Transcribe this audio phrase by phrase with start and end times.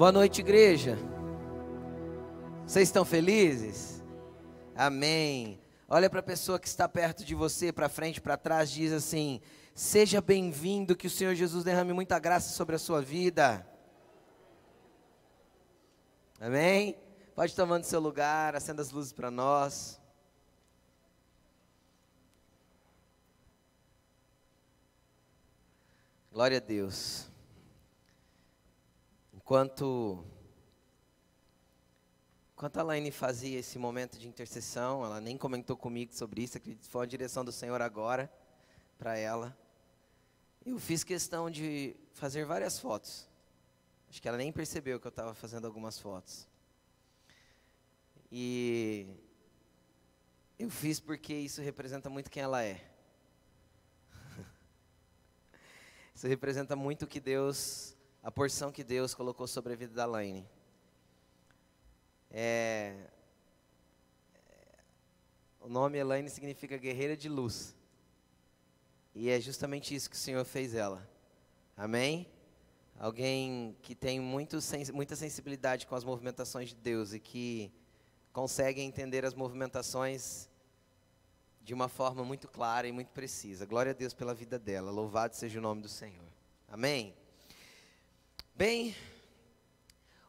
[0.00, 0.96] Boa noite, igreja.
[2.66, 4.02] Vocês estão felizes?
[4.74, 5.60] Amém.
[5.86, 9.42] Olha para a pessoa que está perto de você, para frente, para trás, diz assim:
[9.74, 13.66] Seja bem-vindo, que o Senhor Jesus derrame muita graça sobre a sua vida.
[16.40, 16.96] Amém?
[17.34, 20.00] Pode tomar no seu lugar, acenda as luzes para nós.
[26.32, 27.29] Glória a Deus.
[29.50, 30.24] Enquanto,
[32.52, 36.84] enquanto a Laine fazia esse momento de intercessão, ela nem comentou comigo sobre isso, acredito
[36.84, 38.32] que foi a direção do Senhor agora
[38.96, 39.58] para ela.
[40.64, 43.28] Eu fiz questão de fazer várias fotos.
[44.08, 46.46] Acho que ela nem percebeu que eu estava fazendo algumas fotos.
[48.30, 49.08] E
[50.60, 52.88] eu fiz porque isso representa muito quem ela é.
[56.14, 60.04] Isso representa muito o que Deus a porção que Deus colocou sobre a vida da
[60.04, 60.46] Laine.
[62.30, 63.08] É,
[65.60, 67.74] o nome Elaine significa guerreira de luz.
[69.14, 71.08] E é justamente isso que o Senhor fez ela.
[71.76, 72.26] Amém?
[72.98, 74.58] Alguém que tem muito,
[74.92, 77.72] muita sensibilidade com as movimentações de Deus e que
[78.32, 80.48] consegue entender as movimentações
[81.62, 83.66] de uma forma muito clara e muito precisa.
[83.66, 84.90] Glória a Deus pela vida dela.
[84.90, 86.28] Louvado seja o nome do Senhor.
[86.68, 87.14] Amém?
[88.54, 88.94] Bem,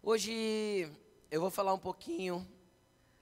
[0.02, 0.90] hoje
[1.30, 2.48] eu vou falar um pouquinho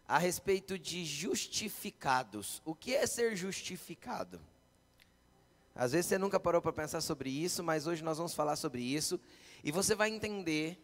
[0.08, 2.62] a respeito de justificados.
[2.64, 4.40] O que é ser justificado?
[5.74, 8.82] Às vezes você nunca parou para pensar sobre isso, mas hoje nós vamos falar sobre
[8.82, 9.20] isso
[9.64, 10.78] e você vai entender.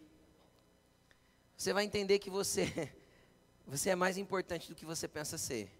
[1.56, 2.92] Você vai entender que você
[3.68, 5.72] você é mais importante do que você pensa ser.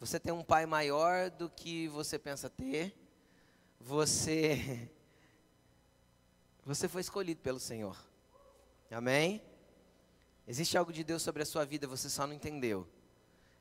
[0.00, 2.94] Você tem um pai maior do que você pensa ter.
[3.80, 4.90] Você
[6.68, 7.96] Você foi escolhido pelo Senhor.
[8.90, 9.40] Amém?
[10.46, 12.86] Existe algo de Deus sobre a sua vida, você só não entendeu.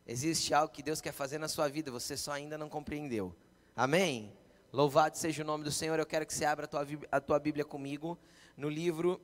[0.05, 3.33] Existe algo que Deus quer fazer na sua vida, você só ainda não compreendeu.
[3.73, 4.35] Amém?
[4.73, 5.97] Louvado seja o nome do Senhor.
[5.97, 8.19] Eu quero que você abra a tua, a tua Bíblia comigo
[8.57, 9.21] no livro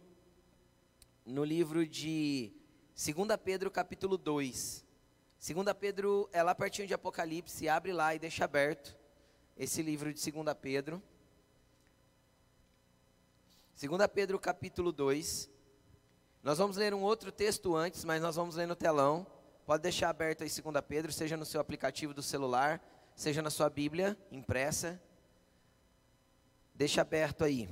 [1.25, 2.53] no livro de
[2.95, 4.85] 2 Pedro capítulo 2.
[5.45, 8.95] 2 Pedro é lá pertinho de Apocalipse, abre lá e deixa aberto
[9.57, 11.03] esse livro de 2 Pedro.
[13.75, 15.50] 2 Pedro capítulo 2.
[16.44, 19.25] Nós vamos ler um outro texto antes, mas nós vamos ler no telão.
[19.66, 22.81] Pode deixar aberto aí 2 Pedro, seja no seu aplicativo do celular,
[23.16, 25.01] seja na sua Bíblia impressa.
[26.75, 27.67] Deixa aberto aí.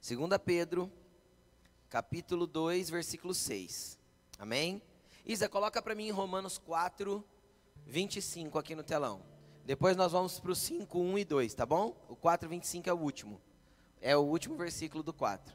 [0.00, 0.90] Segunda Pedro,
[1.90, 3.98] capítulo 2, versículo 6.
[4.38, 4.80] Amém?
[5.24, 7.24] Isa, coloca para mim em Romanos 4,
[7.86, 9.22] 25 aqui no telão.
[9.64, 11.96] Depois nós vamos para o 5, 1 e 2, tá bom?
[12.08, 13.40] O 4, 25 é o último.
[14.00, 15.54] É o último versículo do 4.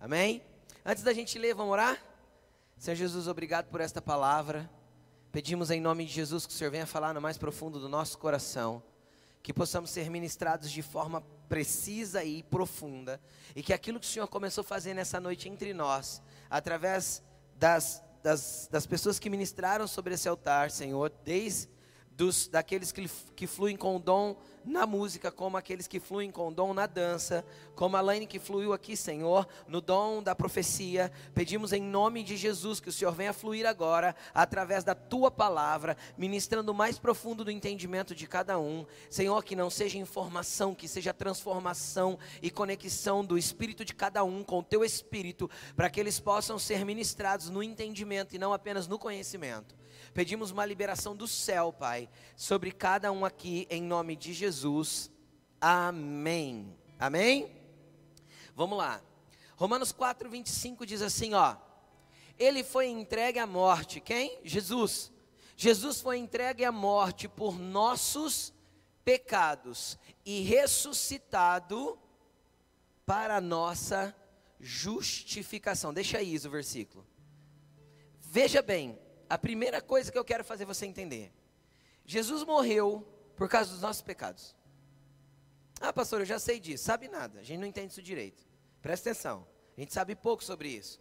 [0.00, 0.42] Amém?
[0.84, 2.02] Antes da gente ler, vamos orar?
[2.78, 4.70] Senhor Jesus, obrigado por esta palavra.
[5.30, 8.18] Pedimos em nome de Jesus que o Senhor venha falar no mais profundo do nosso
[8.18, 8.82] coração.
[9.42, 13.20] Que possamos ser ministrados de forma precisa e profunda.
[13.54, 17.22] E que aquilo que o Senhor começou a fazer nessa noite entre nós, através
[17.56, 21.68] das das, das pessoas que ministraram sobre esse altar, Senhor, desde
[22.16, 26.48] dos, daqueles que, que fluem com o dom na música, como aqueles que fluem com
[26.48, 31.10] o dom na dança, como a Laine que fluiu aqui, Senhor, no dom da profecia.
[31.34, 35.96] Pedimos em nome de Jesus que o Senhor venha fluir agora, através da tua palavra,
[36.16, 38.86] ministrando o mais profundo do entendimento de cada um.
[39.10, 44.44] Senhor, que não seja informação, que seja transformação e conexão do espírito de cada um
[44.44, 48.86] com o teu espírito, para que eles possam ser ministrados no entendimento e não apenas
[48.86, 49.81] no conhecimento.
[50.14, 55.10] Pedimos uma liberação do céu, Pai, sobre cada um aqui, em nome de Jesus.
[55.60, 56.76] Amém.
[56.98, 57.50] Amém?
[58.54, 59.02] Vamos lá.
[59.56, 61.56] Romanos 4, 25 diz assim: ó.
[62.38, 64.00] Ele foi entregue à morte.
[64.00, 64.40] Quem?
[64.44, 65.12] Jesus.
[65.56, 68.52] Jesus foi entregue à morte por nossos
[69.04, 71.98] pecados e ressuscitado
[73.06, 74.14] para nossa
[74.58, 75.92] justificação.
[75.92, 77.06] Deixa aí o versículo.
[78.20, 78.98] Veja bem,
[79.32, 81.32] a primeira coisa que eu quero fazer você entender:
[82.04, 83.02] Jesus morreu
[83.34, 84.54] por causa dos nossos pecados.
[85.80, 86.84] Ah, pastor, eu já sei disso.
[86.84, 88.46] Sabe nada, a gente não entende isso direito.
[88.82, 91.00] Presta atenção, a gente sabe pouco sobre isso.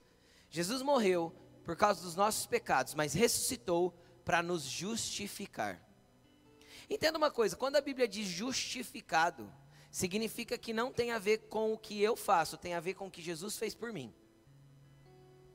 [0.49, 1.35] Jesus morreu
[1.65, 3.93] por causa dos nossos pecados, mas ressuscitou
[4.23, 5.85] para nos justificar.
[6.89, 9.51] Entenda uma coisa: quando a Bíblia diz justificado,
[9.91, 13.07] significa que não tem a ver com o que eu faço, tem a ver com
[13.07, 14.15] o que Jesus fez por mim.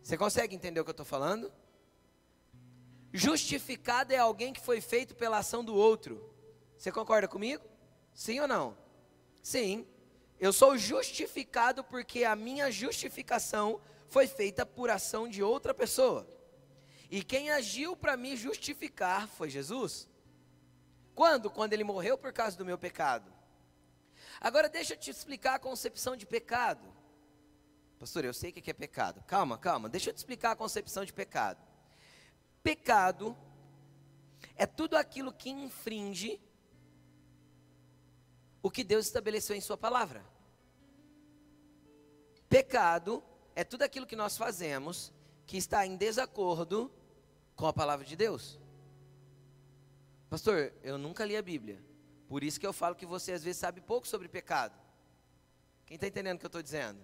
[0.03, 1.51] Você consegue entender o que eu estou falando?
[3.17, 6.31] Justificado é alguém que foi feito pela ação do outro.
[6.77, 7.65] Você concorda comigo?
[8.13, 8.77] Sim ou não?
[9.43, 9.87] Sim.
[10.39, 16.29] Eu sou justificado porque a minha justificação foi feita por ação de outra pessoa.
[17.11, 20.07] E quem agiu para me justificar foi Jesus.
[21.15, 21.51] Quando?
[21.51, 23.33] Quando ele morreu por causa do meu pecado.
[24.39, 26.87] Agora deixa eu te explicar a concepção de pecado.
[27.99, 29.25] Pastor, eu sei o que é pecado.
[29.27, 31.66] Calma, calma, deixa eu te explicar a concepção de pecado.
[32.67, 33.37] Pecado
[34.57, 36.41] é tudo aquilo que infringe
[38.61, 40.27] o que Deus estabeleceu em Sua palavra.
[42.49, 43.23] Pecado
[43.55, 45.13] é tudo aquilo que nós fazemos
[45.47, 46.93] que está em desacordo
[47.55, 48.59] com a palavra de Deus.
[50.29, 51.81] Pastor, eu nunca li a Bíblia,
[52.29, 54.77] por isso que eu falo que você às vezes sabe pouco sobre pecado.
[55.85, 56.99] Quem está entendendo o que eu estou dizendo?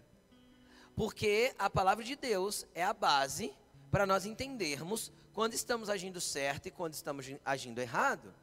[0.97, 3.55] Porque a palavra de Deus é a base
[3.93, 8.34] para nós entendermos quando estamos agindo certo e quando estamos agindo errado.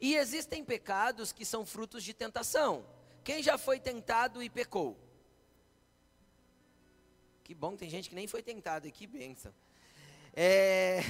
[0.00, 2.84] E existem pecados que são frutos de tentação.
[3.24, 4.96] Quem já foi tentado e pecou?
[7.42, 9.52] Que bom, tem gente que nem foi tentado, que benção.
[10.34, 11.00] É,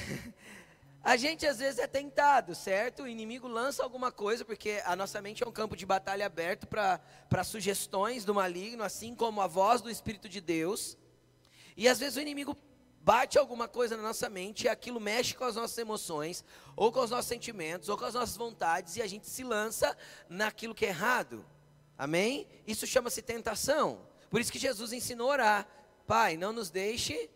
[1.02, 3.02] a gente às vezes é tentado, certo?
[3.02, 6.66] O inimigo lança alguma coisa, porque a nossa mente é um campo de batalha aberto
[6.66, 10.96] para sugestões do maligno, assim como a voz do Espírito de Deus.
[11.76, 12.56] E às vezes o inimigo
[13.06, 16.44] bate alguma coisa na nossa mente e aquilo mexe com as nossas emoções,
[16.74, 19.96] ou com os nossos sentimentos, ou com as nossas vontades, e a gente se lança
[20.28, 21.46] naquilo que é errado.
[21.96, 22.48] Amém?
[22.66, 24.00] Isso chama-se tentação.
[24.28, 25.68] Por isso que Jesus ensinou a orar:
[26.04, 27.30] Pai, não nos deixe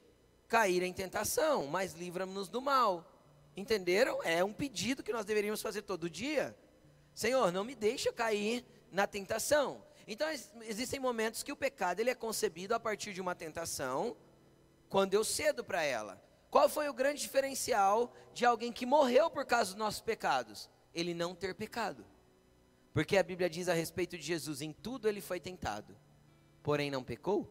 [0.49, 3.07] cair em tentação, mas livra-nos do mal.
[3.57, 4.21] Entenderam?
[4.25, 6.53] É um pedido que nós deveríamos fazer todo dia.
[7.15, 9.85] Senhor, não me deixa cair na tentação.
[10.05, 10.27] Então
[10.63, 14.17] existem momentos que o pecado ele é concebido a partir de uma tentação
[14.91, 16.23] quando eu cedo para ela.
[16.51, 20.69] Qual foi o grande diferencial de alguém que morreu por causa dos nossos pecados?
[20.93, 22.05] Ele não ter pecado.
[22.93, 25.97] Porque a Bíblia diz a respeito de Jesus: em tudo ele foi tentado,
[26.61, 27.49] porém não pecou.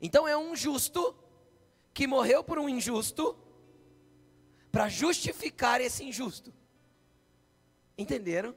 [0.00, 1.14] Então é um justo
[1.92, 3.36] que morreu por um injusto
[4.72, 6.52] para justificar esse injusto.
[7.96, 8.54] Entenderam?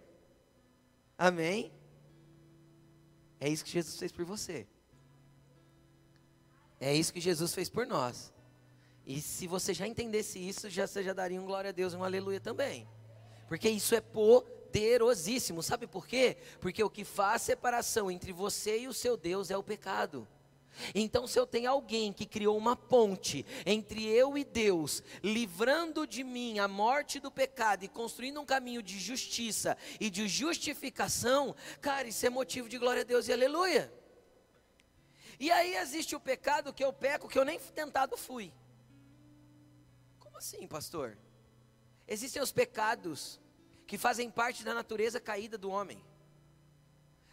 [1.18, 1.74] Amém?
[3.38, 4.68] É isso que Jesus fez por você.
[6.82, 8.34] É isso que Jesus fez por nós.
[9.06, 11.96] E se você já entendesse isso, já, você já daria um glória a Deus e
[11.96, 12.88] um aleluia também.
[13.48, 15.62] Porque isso é poderosíssimo.
[15.62, 16.38] Sabe por quê?
[16.60, 20.28] Porque o que faz separação entre você e o seu Deus é o pecado.
[20.96, 26.24] Então, se eu tenho alguém que criou uma ponte entre eu e Deus, livrando de
[26.24, 32.08] mim a morte do pecado e construindo um caminho de justiça e de justificação, cara,
[32.08, 34.01] isso é motivo de glória a Deus e aleluia.
[35.42, 38.54] E aí existe o pecado que eu peco que eu nem tentado fui.
[40.20, 41.18] Como assim, pastor?
[42.08, 43.42] Existem os pecados
[43.88, 46.06] que fazem parte da natureza caída do homem.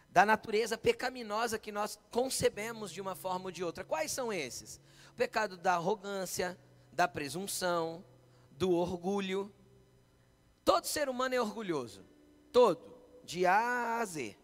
[0.08, 3.84] Da natureza pecaminosa que nós concebemos de uma forma ou de outra.
[3.84, 4.80] Quais são esses?
[5.10, 6.58] O pecado da arrogância,
[6.90, 8.02] da presunção,
[8.52, 9.54] do orgulho.
[10.64, 12.06] Todo ser humano é orgulhoso.
[12.50, 12.90] Todo,
[13.22, 14.37] de A a Z.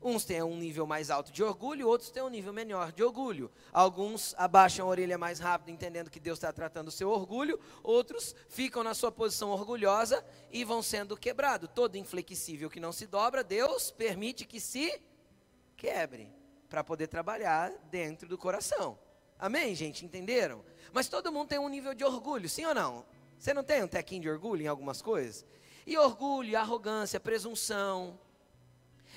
[0.00, 3.50] Uns têm um nível mais alto de orgulho, outros têm um nível menor de orgulho.
[3.72, 7.58] Alguns abaixam a orelha mais rápido, entendendo que Deus está tratando o seu orgulho.
[7.82, 11.68] Outros ficam na sua posição orgulhosa e vão sendo quebrados.
[11.74, 15.02] Todo inflexível que não se dobra, Deus permite que se
[15.76, 16.32] quebre,
[16.68, 18.96] para poder trabalhar dentro do coração.
[19.36, 20.04] Amém, gente?
[20.04, 20.64] Entenderam?
[20.92, 23.04] Mas todo mundo tem um nível de orgulho, sim ou não?
[23.36, 25.44] Você não tem um tequinho de orgulho em algumas coisas?
[25.86, 28.18] E orgulho, arrogância, presunção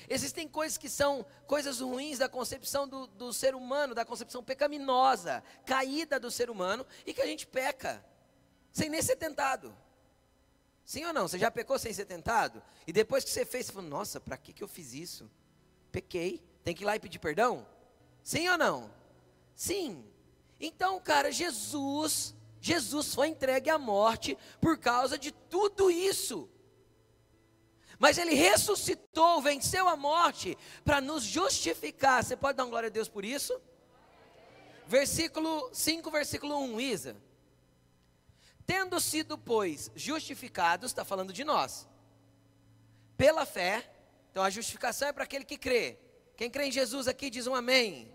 [0.08, 5.42] Existem coisas que são coisas ruins da concepção do, do ser humano, da concepção pecaminosa,
[5.64, 8.04] caída do ser humano, e que a gente peca,
[8.72, 9.74] sem nem ser tentado.
[10.84, 11.28] Sim ou não?
[11.28, 12.62] Você já pecou sem ser tentado?
[12.86, 15.30] E depois que você fez, você falou, nossa, para que, que eu fiz isso?
[15.90, 16.42] Pequei.
[16.64, 17.66] Tem que ir lá e pedir perdão?
[18.22, 18.92] Sim ou não?
[19.54, 20.04] Sim.
[20.60, 26.48] Então, cara, Jesus, Jesus foi entregue à morte por causa de tudo isso
[28.02, 32.24] mas ele ressuscitou, venceu a morte para nos justificar.
[32.24, 33.56] Você pode dar glória a Deus por isso?
[34.88, 37.16] Versículo 5, versículo 1, Isa.
[38.66, 41.88] Tendo sido, pois, justificados, está falando de nós,
[43.16, 43.88] pela fé,
[44.32, 45.96] então a justificação é para aquele que crê.
[46.36, 48.12] Quem crê em Jesus aqui diz um amém.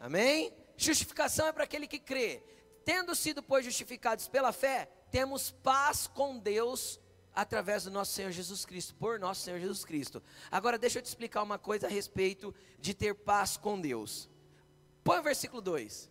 [0.00, 0.48] Amém?
[0.48, 0.54] amém?
[0.76, 2.42] Justificação é para aquele que crê.
[2.84, 6.98] Tendo sido, pois, justificados pela fé, temos paz com Deus
[7.34, 10.22] através do nosso Senhor Jesus Cristo, por nosso Senhor Jesus Cristo.
[10.50, 14.28] Agora deixa eu te explicar uma coisa a respeito de ter paz com Deus.
[15.04, 16.10] Põe o versículo 2.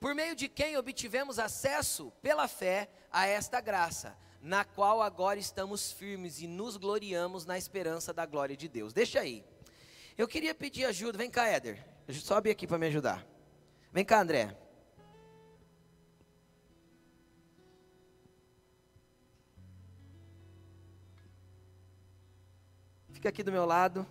[0.00, 5.90] por meio de quem obtivemos acesso pela fé a esta graça, na qual agora estamos
[5.90, 8.92] firmes e nos gloriamos na esperança da glória de Deus.
[8.92, 9.44] Deixa aí.
[10.16, 11.18] Eu queria pedir ajuda.
[11.18, 11.84] Vem cá, Éder.
[12.12, 13.26] Sobe aqui para me ajudar.
[13.92, 14.56] Vem cá, André.
[23.18, 24.06] Fica aqui do meu lado.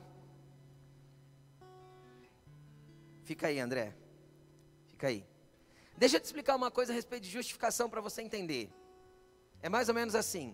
[3.23, 3.95] Fica aí, André.
[4.87, 5.25] Fica aí.
[5.95, 8.69] Deixa eu te explicar uma coisa a respeito de justificação para você entender.
[9.61, 10.53] É mais ou menos assim.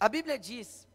[0.00, 0.88] A Bíblia diz,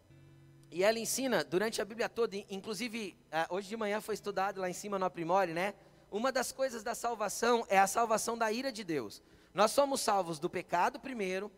[0.71, 4.67] e ela ensina durante a Bíblia toda, inclusive ah, hoje de manhã foi estudado lá
[4.67, 5.75] em cima no Aprimore, né?
[6.09, 9.21] Uma das coisas da salvação é a salvação da ira de Deus.
[9.53, 11.51] Nós somos salvos do pecado primeiro,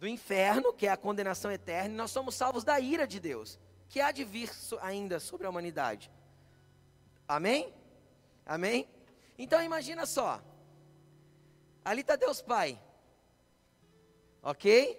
[0.00, 3.58] do inferno, que é a condenação eterna, e nós somos salvos da ira de Deus,
[3.86, 6.10] que há de vir ainda sobre a humanidade.
[7.28, 7.70] Amém?
[8.46, 8.88] Amém?
[9.36, 10.42] Então imagina só.
[11.84, 12.80] Ali está Deus Pai.
[14.42, 14.98] Ok?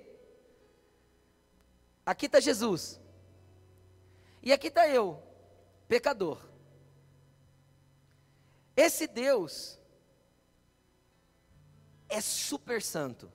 [2.05, 2.99] Aqui está Jesus.
[4.43, 5.19] E aqui está eu,
[5.87, 6.47] pecador.
[8.75, 9.79] Esse Deus
[12.07, 13.31] é super santo.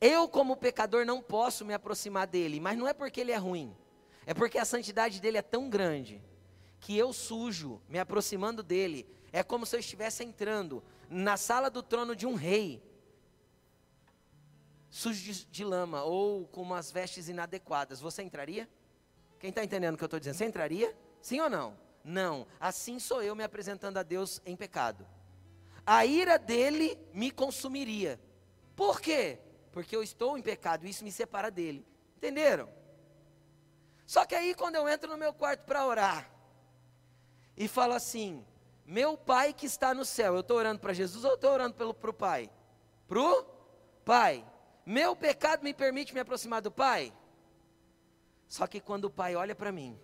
[0.00, 3.76] Eu, como pecador, não posso me aproximar dele, mas não é porque ele é ruim,
[4.26, 6.22] é porque a santidade dele é tão grande
[6.80, 11.82] que eu sujo, me aproximando dele, é como se eu estivesse entrando na sala do
[11.82, 12.82] trono de um rei,
[14.90, 18.00] sujo de, de lama ou com umas vestes inadequadas.
[18.00, 18.68] Você entraria?
[19.38, 20.36] Quem está entendendo o que eu estou dizendo?
[20.36, 20.96] Você entraria?
[21.20, 21.76] Sim ou não?
[22.02, 22.46] Não.
[22.58, 25.06] Assim sou eu me apresentando a Deus em pecado.
[25.84, 28.20] A ira dele me consumiria.
[28.74, 29.38] Por quê?
[29.72, 31.86] Porque eu estou em pecado e isso me separa dele.
[32.16, 32.68] Entenderam?
[34.06, 36.30] Só que aí, quando eu entro no meu quarto para orar
[37.56, 38.44] e falo assim:
[38.88, 40.32] meu Pai que está no céu.
[40.34, 42.50] Eu estou orando para Jesus ou estou orando para o Pai?
[43.06, 43.44] Para o
[44.02, 44.42] Pai.
[44.86, 47.12] Meu pecado me permite me aproximar do Pai?
[48.48, 50.00] Só que quando o Pai olha para mim,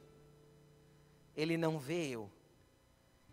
[1.34, 2.30] Ele não vê eu,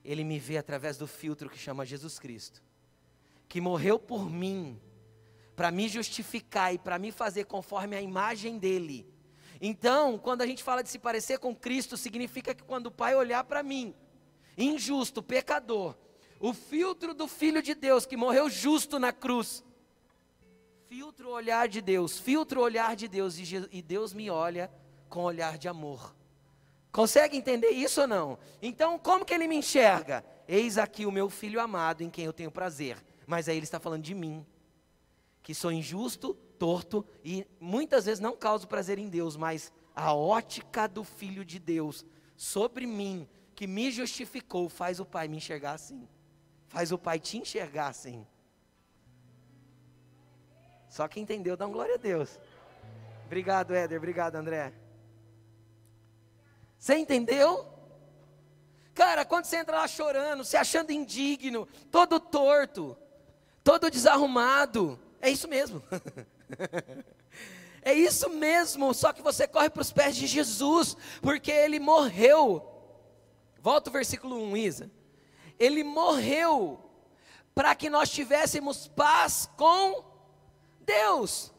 [0.06, 2.64] Ele me vê através do filtro que chama Jesus Cristo,
[3.50, 4.82] que morreu por mim,
[5.62, 9.08] para me justificar e para me fazer conforme a imagem dEle.
[9.62, 13.14] Então, quando a gente fala de se parecer com Cristo, significa que quando o Pai
[13.14, 13.94] olhar para mim,
[14.58, 15.96] injusto, pecador,
[16.40, 19.64] o filtro do Filho de Deus que morreu justo na cruz,
[20.90, 23.38] filtro o olhar de Deus, filtro o olhar de Deus
[23.72, 24.68] e Deus me olha
[25.10, 26.16] com olhar de amor.
[26.92, 28.40] Consegue entender isso ou não?
[28.64, 30.26] Então, como que ele me enxerga?
[30.48, 32.98] Eis aqui o meu filho amado em quem eu tenho prazer.
[33.28, 34.44] Mas aí ele está falando de mim,
[35.42, 40.88] que sou injusto, torto e muitas vezes não causo prazer em Deus, mas a ótica
[40.88, 42.06] do filho de Deus
[42.36, 46.08] sobre mim que me justificou faz o Pai me enxergar assim.
[46.68, 48.26] Faz o Pai te enxergar assim.
[50.90, 52.40] Só que entendeu, dá um glória a Deus.
[53.26, 53.98] Obrigado, Éder.
[53.98, 54.74] Obrigado, André.
[56.78, 57.66] Você entendeu?
[58.94, 62.98] Cara, quando você entra lá chorando, se achando indigno, todo torto,
[63.64, 65.82] todo desarrumado, é isso mesmo.
[67.82, 72.72] é isso mesmo, só que você corre para os pés de Jesus, porque ele morreu
[73.62, 74.92] Volta o versículo 1, Isa.
[75.60, 76.84] Ele morreu
[77.54, 80.04] para que nós tivéssemos paz com
[80.80, 81.54] Deus.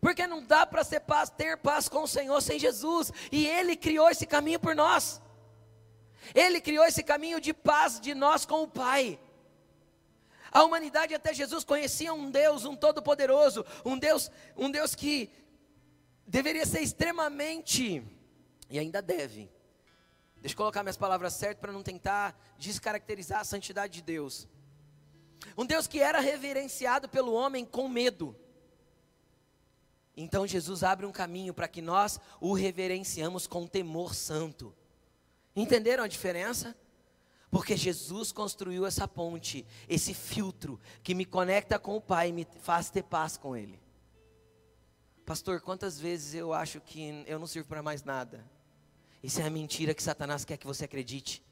[0.00, 3.12] Porque não dá para paz, ter paz com o Senhor sem Jesus.
[3.30, 5.22] E Ele criou esse caminho por nós.
[6.34, 9.20] Ele criou esse caminho de paz de nós com o Pai.
[10.56, 15.28] A humanidade até Jesus conhecia um Deus, um Todo-Poderoso, um Deus, um Deus que
[16.26, 18.02] deveria ser extremamente
[18.70, 19.50] e ainda deve
[20.40, 24.48] Deixa eu colocar minhas palavras certas para não tentar descaracterizar a santidade de Deus.
[25.58, 28.34] Um Deus que era reverenciado pelo homem com medo.
[30.16, 34.74] Então Jesus abre um caminho para que nós o reverenciamos com temor santo.
[35.54, 36.74] Entenderam a diferença?
[37.50, 42.46] Porque Jesus construiu essa ponte, esse filtro que me conecta com o Pai e me
[42.60, 43.80] faz ter paz com Ele.
[45.24, 48.44] Pastor, quantas vezes eu acho que eu não sirvo para mais nada?
[49.22, 51.42] Isso é a mentira que Satanás quer que você acredite.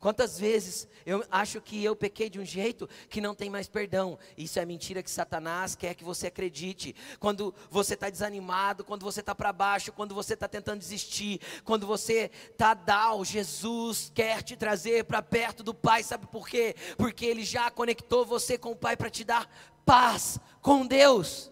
[0.00, 4.16] Quantas vezes eu acho que eu pequei de um jeito que não tem mais perdão?
[4.36, 6.94] Isso é mentira que Satanás quer que você acredite.
[7.18, 11.86] Quando você está desanimado, quando você está para baixo, quando você está tentando desistir, quando
[11.86, 16.04] você está down, Jesus quer te trazer para perto do Pai.
[16.04, 16.76] Sabe por quê?
[16.96, 19.50] Porque Ele já conectou você com o Pai para te dar
[19.84, 21.50] paz com Deus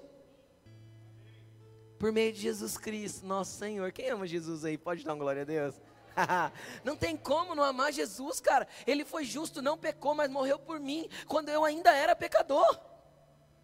[1.98, 3.90] por meio de Jesus Cristo, nosso Senhor.
[3.90, 4.76] Quem ama Jesus aí?
[4.76, 5.74] Pode dar uma glória a Deus?
[6.82, 8.66] não tem como não amar Jesus, cara.
[8.86, 12.80] Ele foi justo, não pecou, mas morreu por mim quando eu ainda era pecador.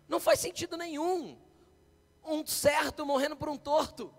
[0.08, 1.38] Não faz sentido nenhum.
[2.24, 4.14] Um certo morrendo por um torto.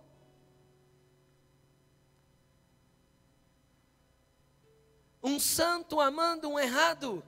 [5.21, 7.23] Um santo amando um errado.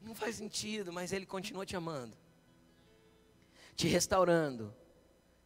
[0.00, 2.14] Não faz sentido, mas ele continua te amando,
[3.74, 4.74] te restaurando,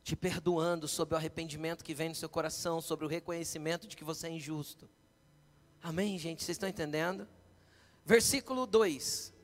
[0.09, 4.03] te perdoando sobre o arrependimento que vem no seu coração, sobre o reconhecimento de que
[4.03, 4.89] você é injusto.
[5.83, 6.43] Amém, gente?
[6.43, 7.29] Vocês estão entendendo?
[8.07, 9.35] Versículo 2.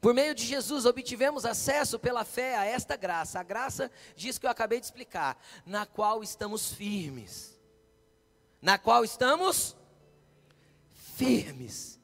[0.00, 3.40] Por meio de Jesus obtivemos acesso pela fé a esta graça.
[3.40, 5.36] A graça diz que eu acabei de explicar,
[5.66, 7.58] na qual estamos firmes.
[8.62, 9.76] Na qual estamos
[11.16, 11.98] firmes.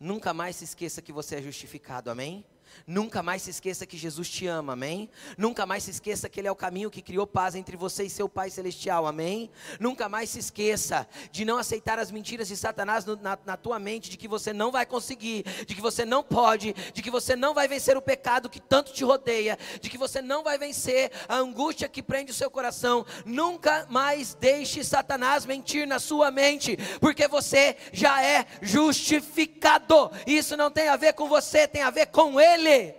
[0.00, 2.42] Nunca mais se esqueça que você é justificado, amém?
[2.86, 5.08] Nunca mais se esqueça que Jesus te ama, amém?
[5.38, 8.10] Nunca mais se esqueça que Ele é o caminho que criou paz entre você e
[8.10, 9.50] seu Pai Celestial, amém?
[9.80, 13.78] Nunca mais se esqueça de não aceitar as mentiras de Satanás no, na, na tua
[13.78, 17.34] mente, de que você não vai conseguir, de que você não pode, de que você
[17.36, 21.10] não vai vencer o pecado que tanto te rodeia, de que você não vai vencer
[21.28, 23.04] a angústia que prende o seu coração.
[23.24, 30.10] Nunca mais deixe Satanás mentir na sua mente, porque você já é justificado.
[30.26, 32.63] Isso não tem a ver com você, tem a ver com Ele.
[32.66, 32.94] Ele.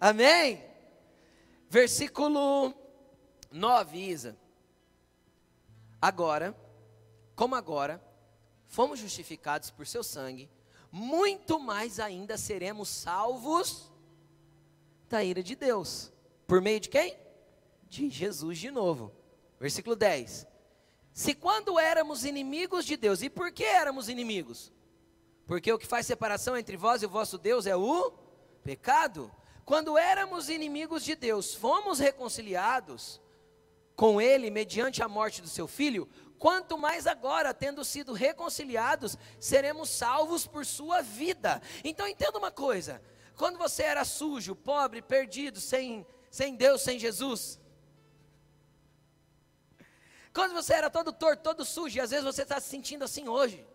[0.00, 0.62] Amém?
[1.68, 2.74] Versículo
[3.50, 4.36] 9, Isa.
[6.00, 6.56] Agora,
[7.34, 8.02] como agora,
[8.66, 10.50] fomos justificados por seu sangue,
[10.90, 13.90] muito mais ainda seremos salvos
[15.08, 16.12] da ira de Deus.
[16.46, 17.16] Por meio de quem?
[17.88, 19.12] De Jesus de novo.
[19.58, 20.46] Versículo 10.
[21.12, 24.70] Se quando éramos inimigos de Deus, e por que éramos inimigos?
[25.46, 28.12] Porque o que faz separação entre vós e o vosso Deus é o
[28.64, 29.32] pecado.
[29.64, 33.20] Quando éramos inimigos de Deus, fomos reconciliados
[33.94, 39.88] com Ele mediante a morte do seu filho, quanto mais agora, tendo sido reconciliados, seremos
[39.88, 41.62] salvos por sua vida.
[41.84, 43.00] Então entenda uma coisa:
[43.36, 47.60] quando você era sujo, pobre, perdido, sem, sem Deus, sem Jesus,
[50.34, 53.28] quando você era todo torto, todo sujo, e às vezes você está se sentindo assim
[53.28, 53.66] hoje.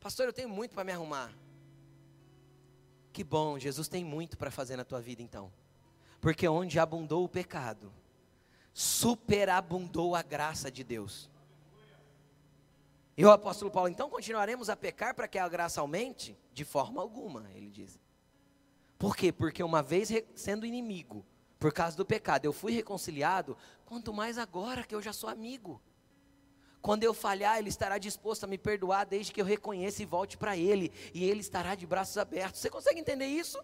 [0.00, 1.32] Pastor, eu tenho muito para me arrumar.
[3.12, 5.52] Que bom, Jesus tem muito para fazer na tua vida então.
[6.20, 7.92] Porque onde abundou o pecado,
[8.72, 11.28] superabundou a graça de Deus.
[13.16, 16.38] E o apóstolo Paulo, então continuaremos a pecar para que a graça aumente?
[16.52, 17.98] De forma alguma, ele diz.
[18.96, 19.32] Por quê?
[19.32, 21.26] Porque uma vez sendo inimigo,
[21.58, 25.80] por causa do pecado, eu fui reconciliado, quanto mais agora que eu já sou amigo.
[26.88, 30.38] Quando eu falhar, Ele estará disposto a me perdoar, desde que eu reconheça e volte
[30.38, 32.62] para Ele, e Ele estará de braços abertos.
[32.62, 33.62] Você consegue entender isso?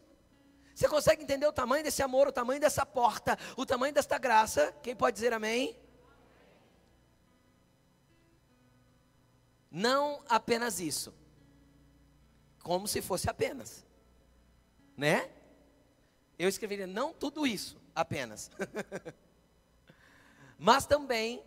[0.74, 4.76] Você consegue entender o tamanho desse amor, o tamanho dessa porta, o tamanho desta graça?
[4.82, 5.74] Quem pode dizer amém?
[9.70, 11.10] Não apenas isso,
[12.62, 13.86] como se fosse apenas,
[14.94, 15.30] né?
[16.38, 18.50] Eu escreveria não tudo isso apenas,
[20.58, 21.42] mas também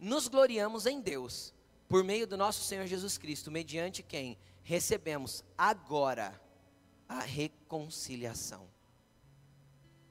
[0.00, 1.52] nos gloriamos em Deus,
[1.88, 6.40] por meio do nosso Senhor Jesus Cristo, mediante quem recebemos agora
[7.08, 8.68] a reconciliação.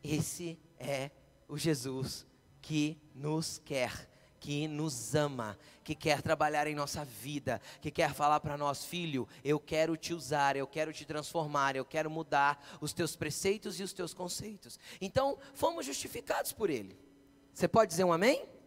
[0.03, 1.09] Esse é
[1.47, 2.25] o Jesus
[2.61, 8.39] que nos quer, que nos ama, que quer trabalhar em nossa vida, que quer falar
[8.39, 12.93] para nós, filho, eu quero te usar, eu quero te transformar, eu quero mudar os
[12.93, 14.79] teus preceitos e os teus conceitos.
[15.01, 16.97] Então, fomos justificados por Ele.
[17.53, 18.58] Você pode dizer um amém?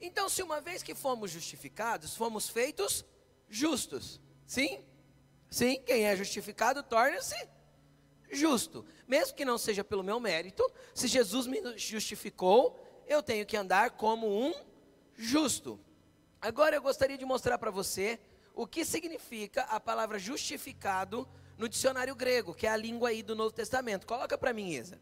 [0.00, 3.04] Então, se uma vez que fomos justificados, fomos feitos
[3.48, 4.20] justos.
[4.46, 4.82] Sim?
[5.50, 7.36] Sim, quem é justificado torna-se
[8.30, 8.86] justo.
[9.06, 13.90] Mesmo que não seja pelo meu mérito, se Jesus me justificou, eu tenho que andar
[13.90, 14.54] como um
[15.16, 15.78] justo.
[16.40, 18.18] Agora eu gostaria de mostrar para você
[18.54, 23.36] o que significa a palavra justificado no dicionário grego, que é a língua aí do
[23.36, 24.06] Novo Testamento.
[24.06, 24.98] Coloca para mim, Isa.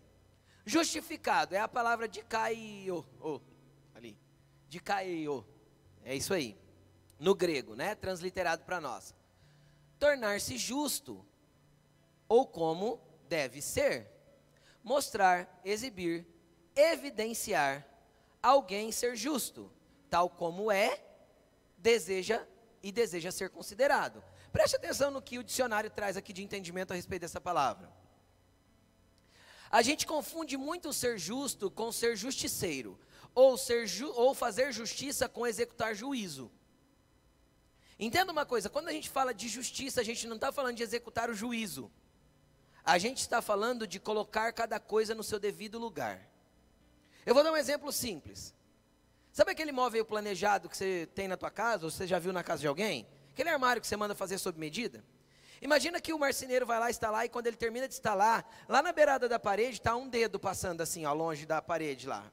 [0.66, 3.40] Justificado é a palavra de kaio, oh,
[3.94, 4.18] ali
[4.68, 5.44] de kaio.
[6.04, 6.56] É isso aí.
[7.18, 7.94] No grego, né?
[7.94, 9.14] Transliterado para nós.
[9.98, 11.24] Tornar-se justo,
[12.28, 14.08] ou como deve ser.
[14.84, 16.26] Mostrar, exibir,
[16.76, 17.86] evidenciar
[18.40, 19.70] alguém ser justo,
[20.08, 21.02] tal como é,
[21.76, 22.46] deseja
[22.82, 24.22] e deseja ser considerado.
[24.52, 27.90] Preste atenção no que o dicionário traz aqui de entendimento a respeito dessa palavra.
[29.70, 32.98] A gente confunde muito ser justo com ser justiceiro
[33.34, 36.50] ou, ser ju, ou fazer justiça com executar juízo.
[37.98, 40.82] Entenda uma coisa: quando a gente fala de justiça, a gente não está falando de
[40.82, 41.90] executar o juízo.
[42.84, 46.26] a gente está falando de colocar cada coisa no seu devido lugar.
[47.26, 48.54] Eu vou dar um exemplo simples.
[49.32, 52.42] Sabe aquele móvel planejado que você tem na tua casa, ou você já viu na
[52.42, 53.06] casa de alguém?
[53.30, 55.04] Aquele armário que você manda fazer sob medida?
[55.60, 58.92] Imagina que o marceneiro vai lá instalar e quando ele termina de instalar, lá na
[58.92, 62.32] beirada da parede está um dedo passando assim, ó, longe da parede lá.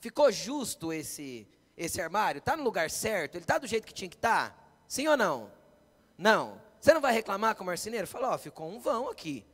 [0.00, 2.38] Ficou justo esse esse armário?
[2.38, 3.34] Está no lugar certo?
[3.34, 4.50] Ele está do jeito que tinha que estar?
[4.50, 4.64] Tá?
[4.88, 5.52] Sim ou não?
[6.16, 6.60] Não.
[6.80, 8.06] Você não vai reclamar com o marceneiro?
[8.06, 9.44] Fala, ó, ficou um vão aqui.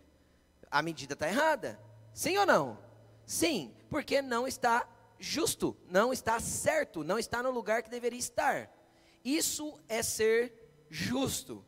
[0.71, 1.81] A medida está errada.
[2.15, 2.79] Sim ou não?
[3.27, 4.87] Sim, porque não está
[5.19, 8.71] justo, não está certo, não está no lugar que deveria estar.
[9.25, 10.53] Isso é ser
[10.91, 11.65] justo,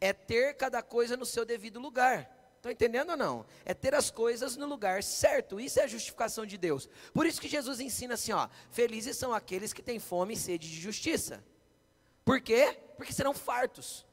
[0.00, 2.30] é ter cada coisa no seu devido lugar.
[2.64, 3.44] Estão entendendo ou não?
[3.62, 5.60] É ter as coisas no lugar certo.
[5.60, 6.88] Isso é a justificação de Deus.
[7.12, 10.70] Por isso que Jesus ensina assim: ó, felizes são aqueles que têm fome e sede
[10.70, 11.44] de justiça.
[12.24, 12.74] Por quê?
[12.96, 14.06] Porque serão fartos.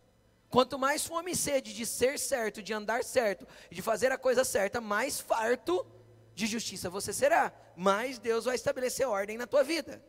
[0.49, 4.43] Quanto mais fome e sede de ser certo, de andar certo, de fazer a coisa
[4.43, 5.87] certa, mais farto
[6.35, 10.03] de justiça você será, mas Deus vai estabelecer ordem na tua vida.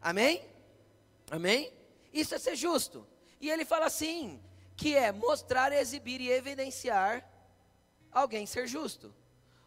[0.00, 0.48] Amém?
[1.28, 1.72] Amém?
[2.12, 3.04] Isso é ser justo.
[3.40, 4.40] E ele fala assim,
[4.76, 7.31] que é mostrar, exibir e evidenciar
[8.12, 9.14] alguém ser justo.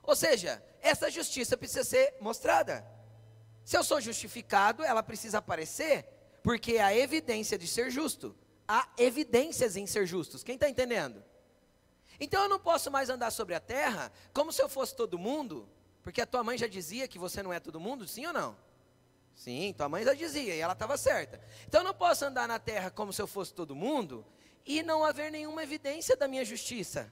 [0.04, 2.86] Ou seja, essa justiça precisa ser mostrada.
[3.64, 6.06] Se eu sou justificado, ela precisa aparecer,
[6.44, 8.36] porque é a evidência de ser justo.
[8.68, 10.44] Há evidências em ser justos.
[10.44, 11.24] Quem está entendendo?
[12.20, 15.68] Então eu não posso mais andar sobre a terra como se eu fosse todo mundo,
[16.04, 18.56] porque a tua mãe já dizia que você não é todo mundo, sim ou não?
[19.34, 21.42] Sim, tua mãe já dizia e ela estava certa.
[21.68, 24.26] Então eu não posso andar na terra como se eu fosse todo mundo
[24.66, 27.12] e não haver nenhuma evidência da minha justiça,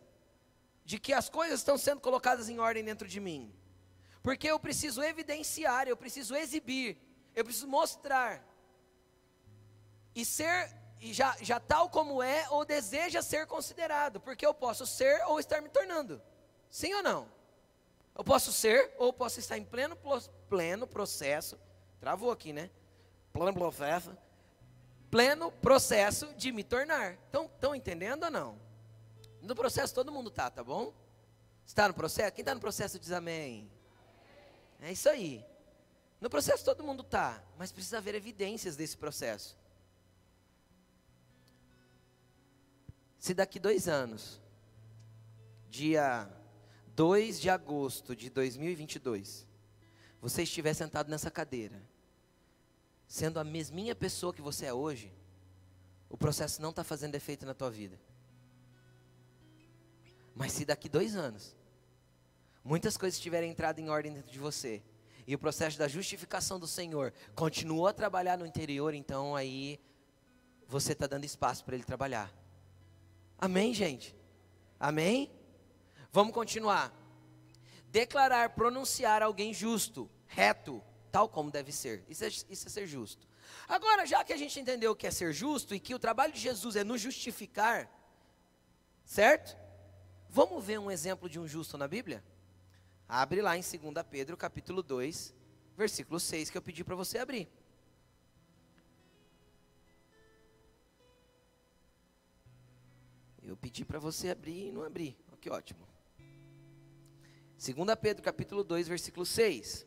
[0.86, 3.54] de que as coisas estão sendo colocadas em ordem dentro de mim.
[4.22, 6.98] Porque eu preciso evidenciar, eu preciso exibir,
[7.36, 8.44] eu preciso mostrar.
[10.16, 15.22] E ser, já, já tal como é ou deseja ser considerado, porque eu posso ser
[15.28, 16.22] ou estar me tornando.
[16.70, 17.28] Sim ou não?
[18.16, 19.98] Eu posso ser ou posso estar em pleno,
[20.48, 21.60] pleno processo.
[22.00, 22.70] Travou aqui, né?
[23.32, 24.16] Pleno processo.
[25.10, 27.18] Pleno processo de me tornar.
[27.26, 28.73] Estão entendendo ou não?
[29.44, 30.94] No processo todo mundo está, tá bom?
[31.66, 32.32] Está no processo?
[32.32, 33.70] Quem está no processo diz amém.
[34.80, 35.46] É isso aí.
[36.22, 39.58] No processo todo mundo está, mas precisa haver evidências desse processo.
[43.20, 44.42] Se daqui dois anos,
[45.70, 46.30] dia
[46.96, 49.46] 2 de agosto de 2022,
[50.22, 51.82] você estiver sentado nessa cadeira,
[53.06, 55.14] sendo a mesminha pessoa que você é hoje,
[56.10, 58.00] o processo não está fazendo efeito na tua vida.
[60.36, 61.56] Mas se daqui dois anos,
[62.64, 64.82] muitas coisas tiverem entrado em ordem dentro de você,
[65.26, 69.80] e o processo da justificação do Senhor continuou a trabalhar no interior, então aí
[70.68, 72.34] você está dando espaço para Ele trabalhar.
[73.38, 74.16] Amém, gente?
[74.80, 75.32] Amém?
[76.12, 76.94] Vamos continuar.
[77.90, 82.04] Declarar, pronunciar alguém justo, reto, tal como deve ser.
[82.10, 83.28] Isso é, isso é ser justo.
[83.68, 86.34] Agora, já que a gente entendeu o que é ser justo e que o trabalho
[86.34, 87.90] de Jesus é nos justificar,
[89.06, 89.56] certo?
[90.36, 92.24] Vamos ver um exemplo de um justo na Bíblia?
[93.08, 95.32] Abre lá em 2 Pedro, capítulo 2,
[95.78, 97.48] versículo 6, que eu pedi para você abrir.
[103.44, 105.16] Eu pedi para você abrir e não abri.
[105.40, 105.88] Que ótimo.
[107.64, 109.86] 2 Pedro capítulo 2, versículo 6.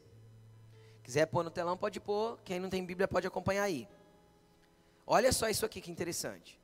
[1.02, 2.38] Quiser pôr no telão, pode pôr.
[2.44, 3.88] Quem não tem Bíblia pode acompanhar aí.
[5.04, 6.56] Olha só isso aqui que interessante.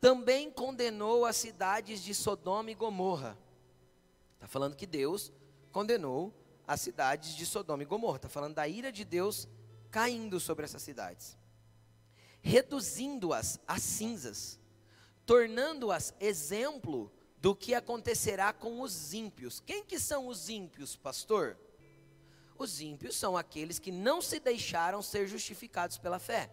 [0.00, 3.36] Também condenou as cidades de Sodoma e Gomorra.
[4.34, 5.30] Está falando que Deus
[5.70, 6.34] condenou
[6.66, 8.16] as cidades de Sodoma e Gomorra.
[8.16, 9.46] Está falando da ira de Deus
[9.90, 11.36] caindo sobre essas cidades.
[12.40, 14.58] Reduzindo-as a cinzas,
[15.26, 19.60] tornando-as exemplo do que acontecerá com os ímpios.
[19.60, 21.58] Quem que são os ímpios, pastor?
[22.58, 26.50] Os ímpios são aqueles que não se deixaram ser justificados pela fé,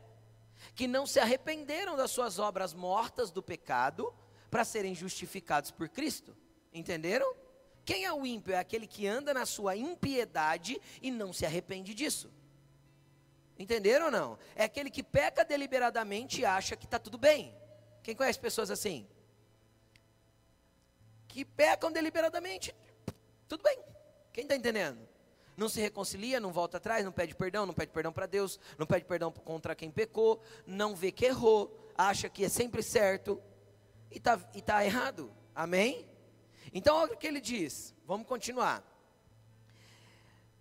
[0.76, 4.14] que não se arrependeram das suas obras mortas do pecado
[4.50, 6.36] para serem justificados por Cristo.
[6.74, 7.36] Entenderam?
[7.84, 8.54] Quem é o ímpio?
[8.54, 12.32] É aquele que anda na sua impiedade e não se arrepende disso.
[13.58, 14.38] Entenderam ou não?
[14.56, 17.56] É aquele que peca deliberadamente e acha que está tudo bem.
[18.04, 19.08] Quem conhece pessoas assim?
[21.38, 22.76] que pecam deliberadamente.
[23.48, 23.78] Tudo bem.
[24.34, 25.08] Quem está entendendo?
[25.58, 28.86] Não se reconcilia, não volta atrás, não pede perdão, não pede perdão para Deus, não
[28.86, 33.41] pede perdão contra quem pecou, não vê que errou, acha que é sempre certo
[34.12, 35.34] e está e tá errado.
[35.56, 36.08] Amém?
[36.72, 37.96] Então, olha o que ele diz.
[38.06, 38.84] Vamos continuar.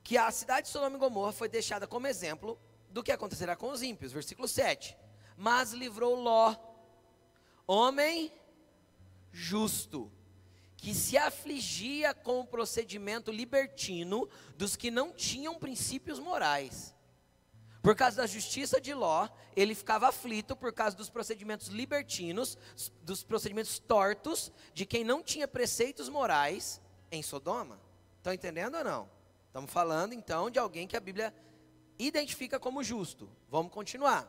[0.03, 3.71] Que a cidade de Sodoma e Gomorra foi deixada como exemplo do que acontecerá com
[3.71, 4.13] os ímpios.
[4.13, 4.97] Versículo 7.
[5.37, 6.57] Mas livrou Ló,
[7.67, 8.33] homem
[9.31, 10.11] justo,
[10.77, 16.95] que se afligia com o procedimento libertino dos que não tinham princípios morais.
[17.83, 22.59] Por causa da justiça de Ló, ele ficava aflito por causa dos procedimentos libertinos,
[23.03, 26.81] dos procedimentos tortos de quem não tinha preceitos morais
[27.13, 27.81] em Sodoma.
[28.19, 29.11] Estão entendendo ou não?
[29.47, 31.33] Estamos falando então de alguém que a Bíblia
[31.97, 33.31] identifica como justo.
[33.49, 34.29] Vamos continuar.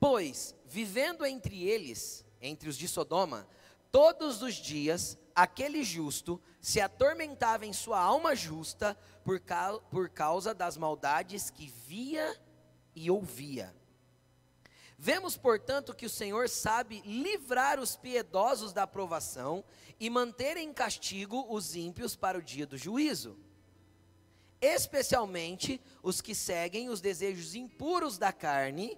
[0.00, 3.46] Pois, vivendo entre eles, entre os de Sodoma,
[3.92, 10.54] todos os dias aquele justo se atormentava em sua alma justa por, ca por causa
[10.54, 12.40] das maldades que via
[12.94, 13.74] e ouvia.
[14.98, 19.64] Vemos, portanto, que o Senhor sabe livrar os piedosos da aprovação
[19.98, 23.36] e manter em castigo os ímpios para o dia do juízo,
[24.60, 28.96] especialmente os que seguem os desejos impuros da carne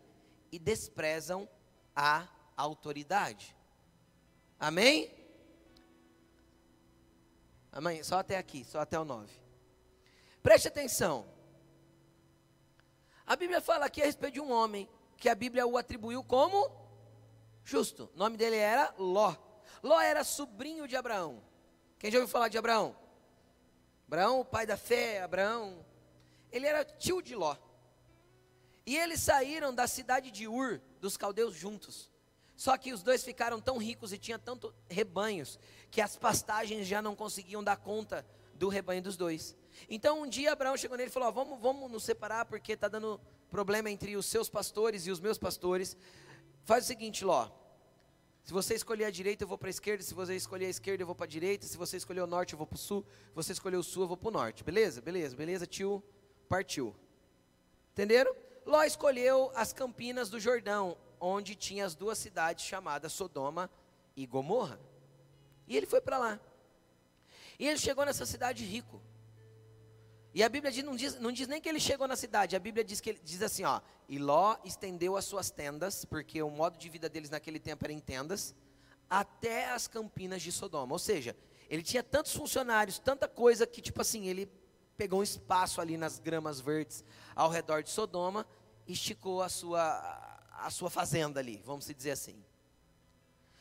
[0.53, 1.49] e desprezam
[1.97, 3.54] a autoridade.
[4.59, 5.13] Amém?
[7.73, 8.03] Amém?
[8.03, 9.33] Só até aqui, só até o 9.
[10.43, 11.27] Preste atenção.
[13.27, 16.71] A Bíblia fala aqui a respeito de um homem que a Bíblia o atribuiu como
[17.65, 18.11] justo.
[18.15, 19.35] O nome dele era Ló.
[19.83, 21.43] Ló era sobrinho de Abraão.
[21.99, 22.97] Quem já ouviu falar de Abraão?
[24.07, 25.85] Abraão, o pai da fé, Abraão.
[26.53, 27.57] Ele era tio de Ló.
[28.87, 32.13] E eles saíram da cidade de Ur, dos caldeus, juntos.
[32.57, 35.59] Só que os dois ficaram tão ricos e tinham tanto rebanhos
[35.91, 39.57] que as pastagens já não conseguiam dar conta do rebanho dos dois.
[39.89, 43.21] Então um dia Abraão chegou nele e falou: vamos, vamos nos separar porque está dando
[43.51, 45.97] problema entre os seus pastores e os meus pastores.
[46.65, 47.51] Faz o seguinte, Ló.
[48.45, 50.03] Se você escolher a direita, eu vou para a esquerda.
[50.03, 51.67] Se você escolher a esquerda, eu vou para a direita.
[51.67, 53.05] Se você escolher o norte, eu vou para o sul.
[53.29, 54.63] Se você escolher o sul, eu vou para o norte.
[54.63, 55.01] Beleza?
[55.01, 56.03] Beleza, beleza, tio.
[56.47, 56.95] Partiu.
[57.93, 58.35] Entenderam?
[58.67, 63.71] Ló escolheu as campinas do Jordão, onde tinha as duas cidades chamadas Sodoma
[64.17, 64.79] e Gomorra.
[65.67, 66.41] E ele foi para lá.
[67.59, 69.01] E ele chegou nessa cidade rico.
[70.33, 72.59] E a Bíblia diz, não, diz, não diz nem que ele chegou na cidade, a
[72.59, 76.51] Bíblia diz que ele diz assim, ó, e Ló estendeu as suas tendas, porque o
[76.51, 78.53] modo de vida deles naquele tempo era em tendas,
[79.09, 80.93] até as campinas de Sodoma.
[80.93, 81.37] Ou seja,
[81.71, 84.51] ele tinha tantos funcionários, tanta coisa que tipo assim, ele
[84.97, 87.05] pegou um espaço ali nas gramas verdes
[87.37, 88.45] ao redor de Sodoma
[88.87, 90.34] esticou a sua
[90.65, 92.43] a sua fazenda ali, vamos dizer assim.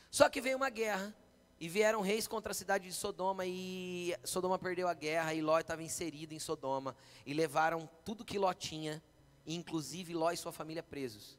[0.09, 1.13] Só que veio uma guerra
[1.59, 5.59] e vieram reis contra a cidade de Sodoma e Sodoma perdeu a guerra e Ló
[5.59, 9.03] estava inserido em Sodoma e levaram tudo que Ló tinha,
[9.45, 11.37] inclusive Ló e sua família presos,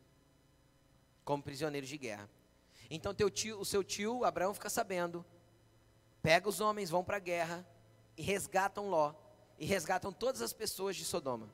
[1.24, 2.28] como prisioneiros de guerra.
[2.90, 5.24] Então teu tio, o seu tio Abraão fica sabendo,
[6.20, 7.66] pega os homens, vão para a guerra
[8.18, 9.14] e resgatam Ló
[9.58, 11.48] e resgatam todas as pessoas de Sodoma.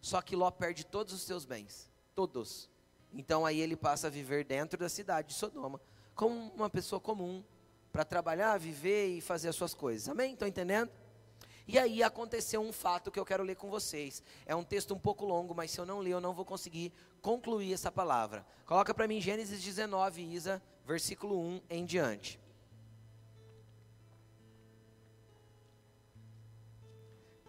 [0.00, 2.68] Só que Ló perde todos os seus bens, todos.
[3.12, 5.80] Então aí ele passa a viver dentro da cidade de Sodoma,
[6.14, 7.42] como uma pessoa comum,
[7.92, 10.08] para trabalhar, viver e fazer as suas coisas.
[10.08, 10.32] Amém?
[10.32, 10.90] Estão entendendo?
[11.66, 14.22] E aí aconteceu um fato que eu quero ler com vocês.
[14.44, 16.92] É um texto um pouco longo, mas se eu não ler, eu não vou conseguir
[17.22, 18.44] concluir essa palavra.
[18.66, 22.40] Coloca para mim Gênesis 19, Isa, versículo 1 em diante.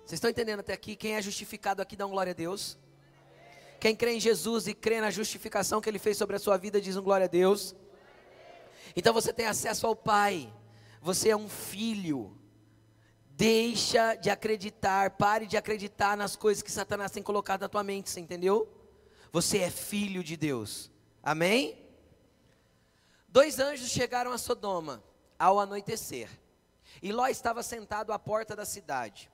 [0.06, 0.96] Vocês estão entendendo até aqui?
[0.96, 2.78] Quem é justificado aqui, dá um glória a Deus.
[3.82, 6.80] Quem crê em Jesus e crê na justificação que ele fez sobre a sua vida,
[6.80, 7.76] diz um glória a Deus.
[8.96, 10.54] Então você tem acesso ao Pai.
[11.02, 12.38] Você é um filho.
[13.32, 18.12] Deixa de acreditar, pare de acreditar nas coisas que Satanás tem colocado na tua mente,
[18.12, 18.72] você entendeu?
[19.32, 20.92] Você é filho de Deus.
[21.24, 21.76] Amém?
[23.28, 25.04] Dois anjos chegaram a Sodoma
[25.40, 26.30] ao anoitecer.
[27.02, 29.32] E Ló estava sentado à porta da cidade.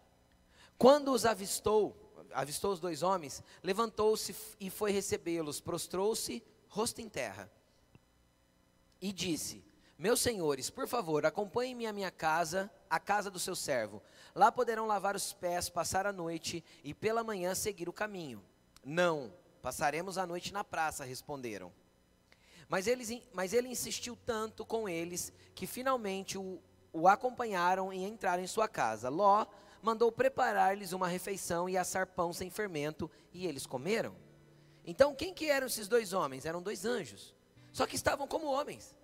[0.77, 7.51] Quando os avistou, avistou os dois homens, levantou-se e foi recebê-los, prostrou-se, rosto em terra,
[9.01, 9.63] e disse:
[9.97, 14.01] Meus senhores, por favor, acompanhem-me à minha casa, à casa do seu servo.
[14.35, 18.43] Lá poderão lavar os pés, passar a noite e pela manhã seguir o caminho.
[18.83, 21.73] Não, passaremos a noite na praça, responderam.
[22.69, 26.61] Mas, eles, mas ele insistiu tanto com eles que finalmente o,
[26.91, 29.09] o acompanharam e entraram em sua casa.
[29.09, 29.45] Ló
[29.81, 34.15] mandou preparar-lhes uma refeição e assar pão sem fermento, e eles comeram.
[34.85, 36.45] Então, quem que eram esses dois homens?
[36.45, 37.35] Eram dois anjos.
[37.73, 38.95] Só que estavam como homens.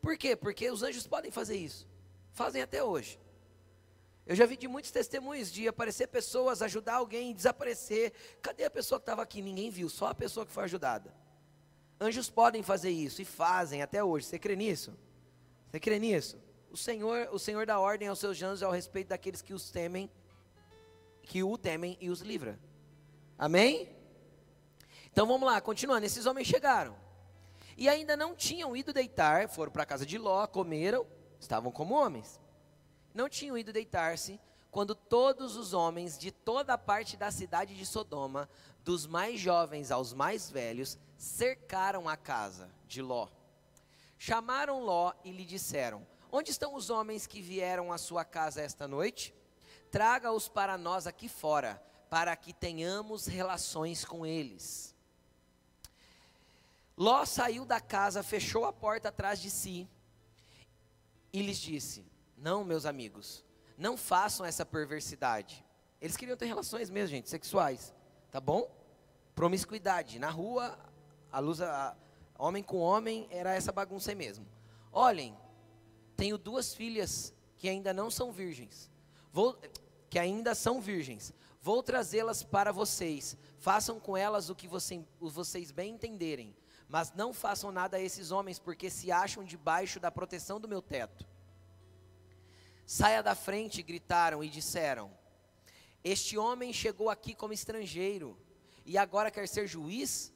[0.00, 0.34] Por quê?
[0.34, 1.86] Porque os anjos podem fazer isso.
[2.32, 3.20] Fazem até hoje.
[4.26, 8.12] Eu já vi de muitos testemunhos de aparecer pessoas, ajudar alguém, desaparecer.
[8.40, 9.42] Cadê a pessoa que estava aqui?
[9.42, 11.14] Ninguém viu, só a pessoa que foi ajudada.
[12.00, 14.26] Anjos podem fazer isso e fazem até hoje.
[14.26, 14.96] Você crê nisso?
[15.70, 16.38] Você crê nisso?
[16.70, 20.10] O Senhor, o Senhor dá ordem aos seus anjos ao respeito daqueles que os temem,
[21.22, 22.58] que o temem e os livra.
[23.38, 23.88] Amém?
[25.12, 26.06] Então vamos lá, continuando.
[26.06, 26.96] Esses homens chegaram.
[27.76, 31.06] E ainda não tinham ido deitar, foram para a casa de Ló, comeram
[31.40, 32.38] estavam como homens.
[33.14, 34.38] Não tinham ido deitar-se
[34.70, 38.48] quando todos os homens de toda a parte da cidade de Sodoma,
[38.84, 43.28] dos mais jovens aos mais velhos, cercaram a casa de Ló.
[44.18, 48.86] Chamaram Ló e lhe disseram: Onde estão os homens que vieram à sua casa esta
[48.86, 49.34] noite?
[49.90, 54.94] Traga-os para nós aqui fora, para que tenhamos relações com eles.
[56.96, 59.88] Ló saiu da casa, fechou a porta atrás de si
[61.32, 62.04] e lhes disse:
[62.36, 63.44] Não, meus amigos,
[63.76, 65.64] não façam essa perversidade.
[66.00, 67.92] Eles queriam ter relações mesmo, gente, sexuais,
[68.30, 68.70] tá bom?
[69.34, 70.18] Promiscuidade.
[70.18, 70.78] Na rua,
[71.32, 71.96] a luz, a,
[72.38, 74.46] homem com homem, era essa bagunça aí mesmo.
[74.92, 75.36] Olhem,
[76.20, 78.90] tenho duas filhas que ainda não são virgens.
[79.32, 79.58] Vou,
[80.10, 81.32] que ainda são virgens.
[81.62, 83.38] Vou trazê-las para vocês.
[83.58, 86.54] Façam com elas o que você, vocês bem entenderem.
[86.86, 90.82] Mas não façam nada a esses homens, porque se acham debaixo da proteção do meu
[90.82, 91.26] teto.
[92.84, 95.10] Saia da frente, gritaram e disseram:
[96.04, 98.36] Este homem chegou aqui como estrangeiro
[98.84, 100.30] e agora quer ser juiz?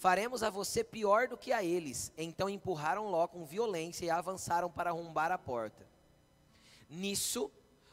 [0.00, 2.10] Faremos a você pior do que a eles.
[2.16, 5.86] Então empurraram Ló com violência e avançaram para arrombar a porta.
[6.88, 7.50] Nisso,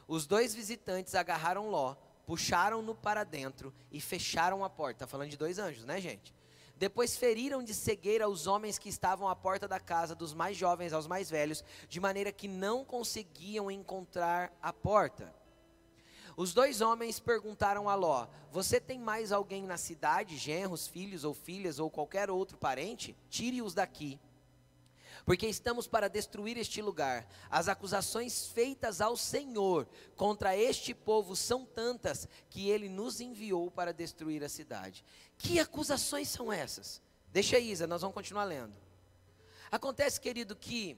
[0.07, 5.03] os dois visitantes agarraram Ló, puxaram-no para dentro e fecharam a porta.
[5.03, 6.33] Está falando de dois anjos, né, gente?
[6.77, 10.93] Depois feriram de cegueira os homens que estavam à porta da casa, dos mais jovens
[10.93, 15.35] aos mais velhos, de maneira que não conseguiam encontrar a porta.
[16.37, 21.33] Os dois homens perguntaram a Ló: Você tem mais alguém na cidade, genros, filhos ou
[21.33, 23.17] filhas ou qualquer outro parente?
[23.29, 24.17] Tire-os daqui
[25.27, 27.27] porque estamos para destruir este lugar.
[27.51, 33.91] As acusações feitas ao Senhor contra este povo são tantas que ele nos enviou para
[33.91, 35.03] destruir a cidade.
[35.37, 37.01] Que acusações são essas?
[37.29, 38.73] Deixa aí, Isa, nós vamos continuar lendo.
[39.69, 40.97] Acontece, querido, que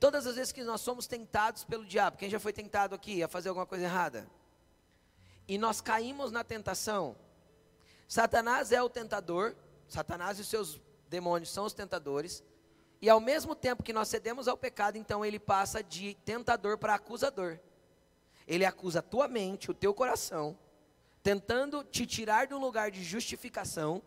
[0.00, 3.28] todas as vezes que nós somos tentados pelo diabo, quem já foi tentado aqui a
[3.28, 4.28] fazer alguma coisa errada?
[5.48, 7.16] E nós caímos na tentação.
[8.06, 9.56] Satanás é o tentador,
[9.88, 12.44] Satanás e seus demônios são os tentadores.
[13.00, 16.94] E ao mesmo tempo que nós cedemos ao pecado, então ele passa de tentador para
[16.94, 17.58] acusador.
[18.46, 20.58] Ele acusa a tua mente, o teu coração,
[21.22, 24.02] tentando te tirar de um lugar de justificação,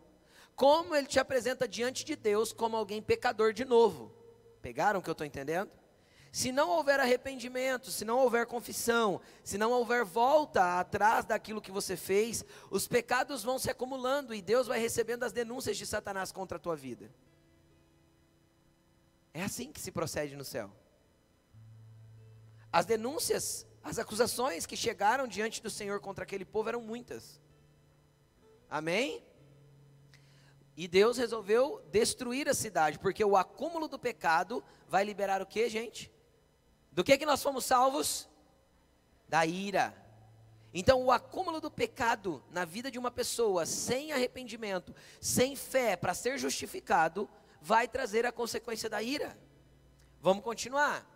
[0.54, 4.12] como ele te apresenta diante de Deus como alguém pecador de novo.
[4.60, 5.70] Pegaram o que eu estou entendendo?
[6.32, 11.70] Se não houver arrependimento, se não houver confissão, se não houver volta atrás daquilo que
[11.70, 16.32] você fez, os pecados vão se acumulando e Deus vai recebendo as denúncias de Satanás
[16.32, 17.12] contra a tua vida.
[19.34, 20.72] É assim que se procede no céu.
[22.72, 27.38] As denúncias, as acusações que chegaram diante do Senhor contra aquele povo eram muitas.
[28.70, 29.22] Amém?
[30.74, 35.68] E Deus resolveu destruir a cidade, porque o acúmulo do pecado vai liberar o que,
[35.68, 36.10] gente?
[36.92, 38.28] Do que que nós fomos salvos?
[39.28, 39.96] Da ira.
[40.74, 46.14] Então, o acúmulo do pecado na vida de uma pessoa sem arrependimento, sem fé para
[46.14, 47.28] ser justificado,
[47.60, 49.38] vai trazer a consequência da ira.
[50.20, 51.06] Vamos continuar.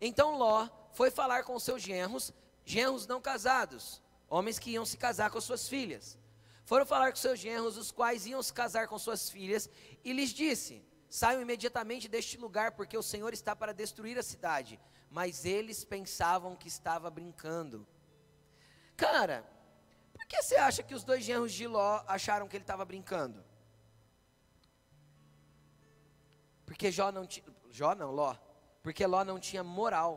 [0.00, 2.32] Então Ló foi falar com seus genros,
[2.64, 6.18] genros não casados, homens que iam se casar com suas filhas.
[6.64, 9.68] Foram falar com seus genros, os quais iam se casar com suas filhas,
[10.02, 10.82] e lhes disse:
[11.14, 14.80] Saiam imediatamente deste lugar, porque o Senhor está para destruir a cidade.
[15.08, 17.86] Mas eles pensavam que estava brincando.
[18.96, 19.48] Cara,
[20.12, 23.44] por que você acha que os dois genros de Ló acharam que ele estava brincando?
[26.66, 27.46] Porque Jó não tinha.
[27.70, 28.34] Jó não, Ló.
[28.82, 30.12] Porque Ló não tinha moral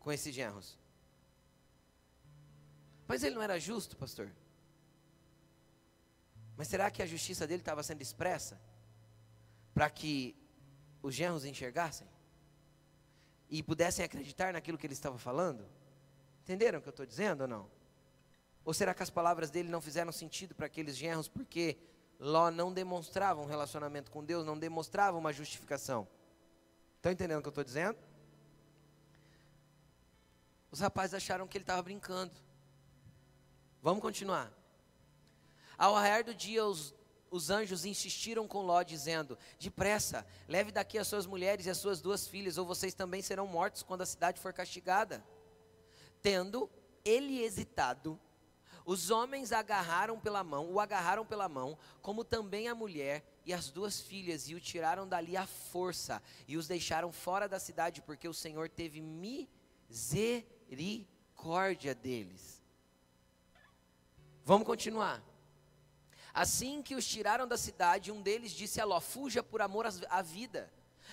[0.00, 0.78] com esses genros.
[3.06, 4.34] Mas ele não era justo, pastor?
[6.56, 8.58] Mas será que a justiça dele estava sendo expressa
[9.74, 10.36] para que
[11.02, 12.08] os genros enxergassem
[13.50, 15.68] e pudessem acreditar naquilo que ele estava falando?
[16.42, 17.70] Entenderam o que eu estou dizendo ou não?
[18.64, 21.76] Ou será que as palavras dele não fizeram sentido para aqueles genros porque
[22.18, 26.08] Ló não demonstrava um relacionamento com Deus, não demonstrava uma justificação.
[26.96, 27.98] Estão entendendo o que eu estou dizendo?
[30.70, 32.32] Os rapazes acharam que ele estava brincando.
[33.82, 34.50] Vamos continuar.
[35.76, 36.94] Ao raiar do dia, os,
[37.34, 42.00] os anjos insistiram com Ló, dizendo: Depressa, leve daqui as suas mulheres e as suas
[42.00, 45.24] duas filhas, ou vocês também serão mortos quando a cidade for castigada.
[46.22, 46.70] Tendo
[47.04, 48.20] ele hesitado,
[48.86, 53.68] os homens agarraram pela mão, o agarraram pela mão, como também a mulher e as
[53.68, 58.28] duas filhas, e o tiraram dali à força, e os deixaram fora da cidade, porque
[58.28, 62.62] o Senhor teve misericórdia deles.
[64.44, 65.33] Vamos continuar.
[66.34, 70.20] Assim que os tiraram da cidade, um deles disse a Ló: Fuja por amor à
[70.20, 70.68] vida,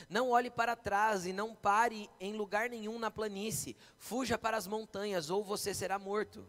[0.09, 3.77] Não olhe para trás e não pare em lugar nenhum na planície.
[3.99, 6.43] Fuja para as montanhas, ou você será morto.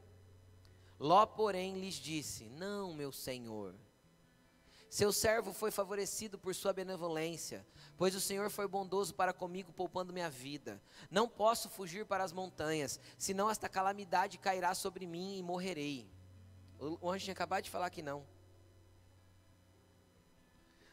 [0.98, 3.74] Ló, porém, lhes disse: Não, meu senhor.
[4.88, 7.66] Seu servo foi favorecido por sua benevolência,
[7.96, 10.82] pois o Senhor foi bondoso para comigo, poupando minha vida.
[11.10, 16.06] Não posso fugir para as montanhas, senão esta calamidade cairá sobre mim e morrerei.
[16.78, 18.22] O anjo tinha acabado de falar que não.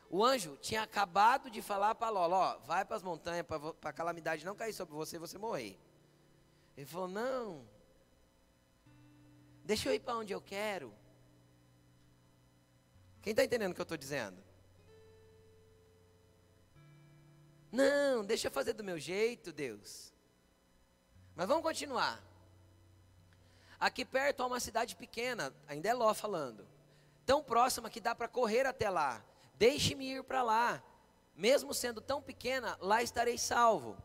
[0.10, 3.93] O anjo tinha acabado de falar para Ló, ó, vai para as montanhas para a
[3.93, 5.80] calamidade não cair sobre você e você morrer.
[6.76, 7.64] Ele falou, não,
[9.64, 10.91] deixa eu ir para onde eu quero.
[13.22, 14.41] Quem está entendendo o que eu estou dizendo?
[17.72, 20.12] Não, deixa eu fazer do meu jeito, Deus.
[21.36, 22.20] Mas vamos continuar.
[23.80, 26.68] Aqui perto há uma cidade pequena, ainda é Ló falando.
[27.28, 29.24] Tão próxima que dá para correr até lá.
[29.60, 30.82] Deixe-me ir para lá.
[31.36, 33.97] Mesmo sendo tão pequena, lá estarei salvo.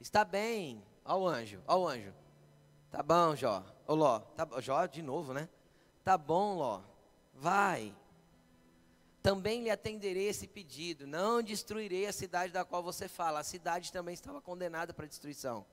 [0.00, 0.82] Está bem.
[1.04, 2.14] Ó o anjo, ó o anjo.
[2.90, 3.64] Tá bom, Jó.
[3.86, 5.48] Ô Ló, tá, Jó de novo, né?
[6.04, 6.80] Tá bom, Ló.
[7.34, 7.94] Vai.
[9.20, 11.06] Também lhe atenderei esse pedido.
[11.06, 13.40] Não destruirei a cidade da qual você fala.
[13.40, 15.66] A cidade também estava condenada para destruição.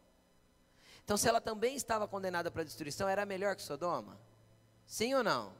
[1.03, 4.19] Então, se ela também estava condenada para destruição, era melhor que Sodoma?
[4.85, 5.53] Sim ou não?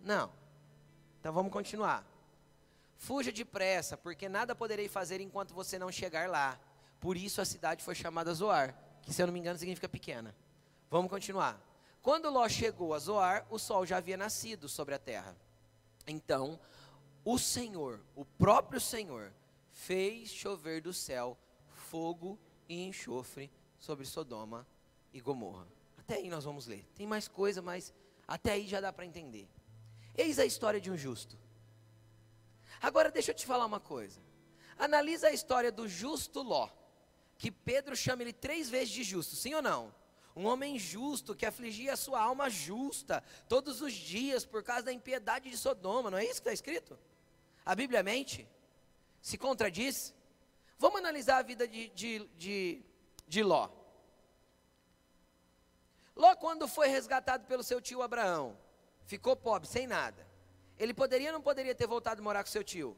[0.00, 0.32] Não.
[1.18, 2.11] Então vamos continuar.
[3.02, 6.56] Fuja depressa, porque nada poderei fazer enquanto você não chegar lá.
[7.00, 10.32] Por isso a cidade foi chamada Zoar, que se eu não me engano significa pequena.
[10.88, 11.60] Vamos continuar.
[12.00, 15.36] Quando Ló chegou a Zoar, o sol já havia nascido sobre a terra.
[16.06, 16.60] Então,
[17.24, 19.32] o Senhor, o próprio Senhor,
[19.72, 21.36] fez chover do céu
[21.74, 22.38] fogo
[22.68, 23.50] e enxofre
[23.80, 24.64] sobre Sodoma
[25.12, 25.66] e Gomorra.
[25.98, 26.86] Até aí nós vamos ler.
[26.94, 27.92] Tem mais coisa, mas
[28.28, 29.48] até aí já dá para entender.
[30.16, 31.36] Eis a história de um justo.
[32.82, 34.20] Agora deixa eu te falar uma coisa.
[34.76, 36.68] Analisa a história do justo Ló,
[37.38, 39.94] que Pedro chama ele três vezes de justo, sim ou não?
[40.34, 44.92] Um homem justo que afligia a sua alma justa todos os dias por causa da
[44.92, 46.98] impiedade de Sodoma, não é isso que está escrito?
[47.64, 48.48] A Bíblia mente?
[49.20, 50.12] Se contradiz?
[50.76, 52.82] Vamos analisar a vida de, de, de,
[53.28, 53.68] de Ló.
[56.16, 58.58] Ló, quando foi resgatado pelo seu tio Abraão,
[59.04, 60.21] ficou pobre, sem nada.
[60.82, 62.96] Ele poderia ou não poderia ter voltado a morar com seu tio?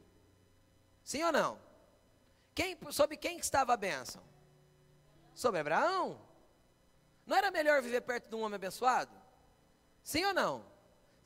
[1.04, 1.60] Sim ou não?
[2.54, 4.22] Quem, sobre quem estava a bênção?
[5.34, 6.18] Sobre Abraão?
[7.26, 9.14] Não era melhor viver perto de um homem abençoado?
[10.02, 10.64] Sim ou não?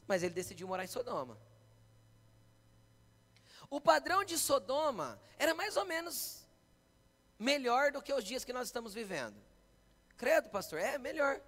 [0.09, 1.39] Mas ele decidiu morar em Sodoma.
[3.71, 6.45] O padrão de Sodoma era mais ou menos
[7.39, 9.37] melhor do que os dias que nós estamos vivendo.
[10.17, 10.81] Credo, pastor?
[10.81, 11.41] É melhor.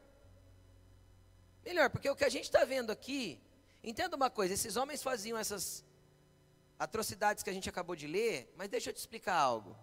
[1.64, 3.42] Melhor, porque o que a gente está vendo aqui
[3.82, 5.84] Entenda uma coisa: esses homens faziam essas
[6.78, 9.76] atrocidades que a gente acabou de ler, mas deixa eu te explicar algo.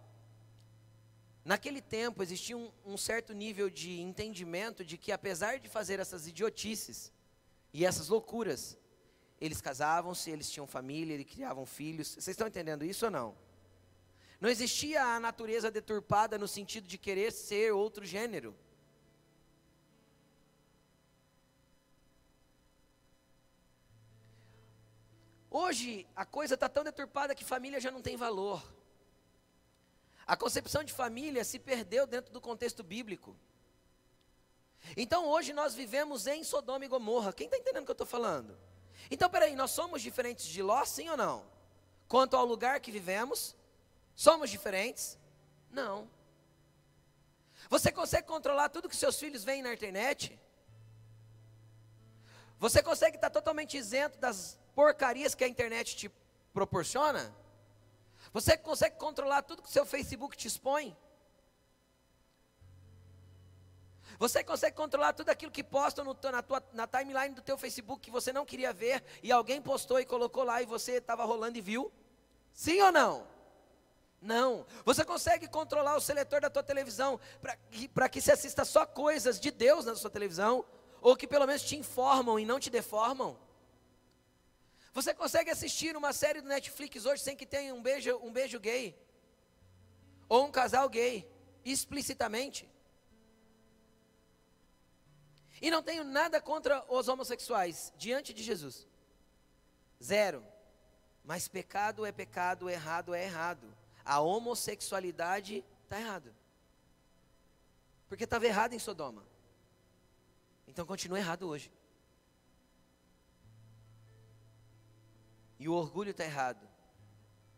[1.45, 6.27] Naquele tempo existia um, um, certo nível de entendimento de que, apesar de fazer essas
[6.27, 7.11] idiotices
[7.73, 8.77] e essas loucuras,
[9.39, 12.09] eles casavam-se, eles tinham família, eles criavam filhos.
[12.09, 13.37] Vocês estão entendendo isso ou não?
[14.41, 18.53] Não existia a natureza deturpada no sentido de querer ser outro gênero.
[25.59, 28.61] Hoje a coisa está tão deturpada que família já não tem valor.
[30.27, 33.35] A concepção de família se perdeu dentro do contexto bíblico.
[34.95, 37.33] Então hoje nós vivemos em Sodoma e Gomorra.
[37.33, 38.55] Quem está entendendo o que eu estou falando?
[39.09, 41.43] Então peraí, nós somos diferentes de Ló, sim ou não?
[42.07, 43.55] Quanto ao lugar que vivemos,
[44.15, 45.17] somos diferentes?
[45.71, 46.07] Não.
[47.67, 50.39] Você consegue controlar tudo que seus filhos veem na internet?
[52.59, 56.11] Você consegue estar totalmente isento das porcarias que a internet te
[56.53, 57.35] proporciona?
[58.31, 60.95] Você consegue controlar tudo que o seu Facebook te expõe?
[64.19, 68.01] Você consegue controlar tudo aquilo que postam no, na, tua, na timeline do teu Facebook
[68.01, 71.57] que você não queria ver e alguém postou e colocou lá e você estava rolando
[71.57, 71.91] e viu?
[72.53, 73.27] Sim ou não?
[74.21, 74.63] Não.
[74.85, 79.39] Você consegue controlar o seletor da tua televisão para que, que se assista só coisas
[79.39, 80.63] de Deus na sua televisão?
[81.01, 83.46] Ou que pelo menos te informam e não te deformam?
[84.97, 88.59] Você consegue assistir uma série do Netflix hoje sem que tenha um beijo, um beijo
[88.59, 88.99] gay?
[90.27, 91.31] Ou um casal gay,
[91.63, 92.67] explicitamente?
[95.61, 98.87] E não tenho nada contra os homossexuais diante de Jesus.
[100.03, 100.43] Zero.
[101.23, 103.71] Mas pecado é pecado, errado é errado.
[104.03, 106.35] A homossexualidade está errada.
[108.09, 109.23] Porque estava errado em Sodoma.
[110.67, 111.71] Então continua errado hoje.
[115.59, 116.67] E o orgulho está errado.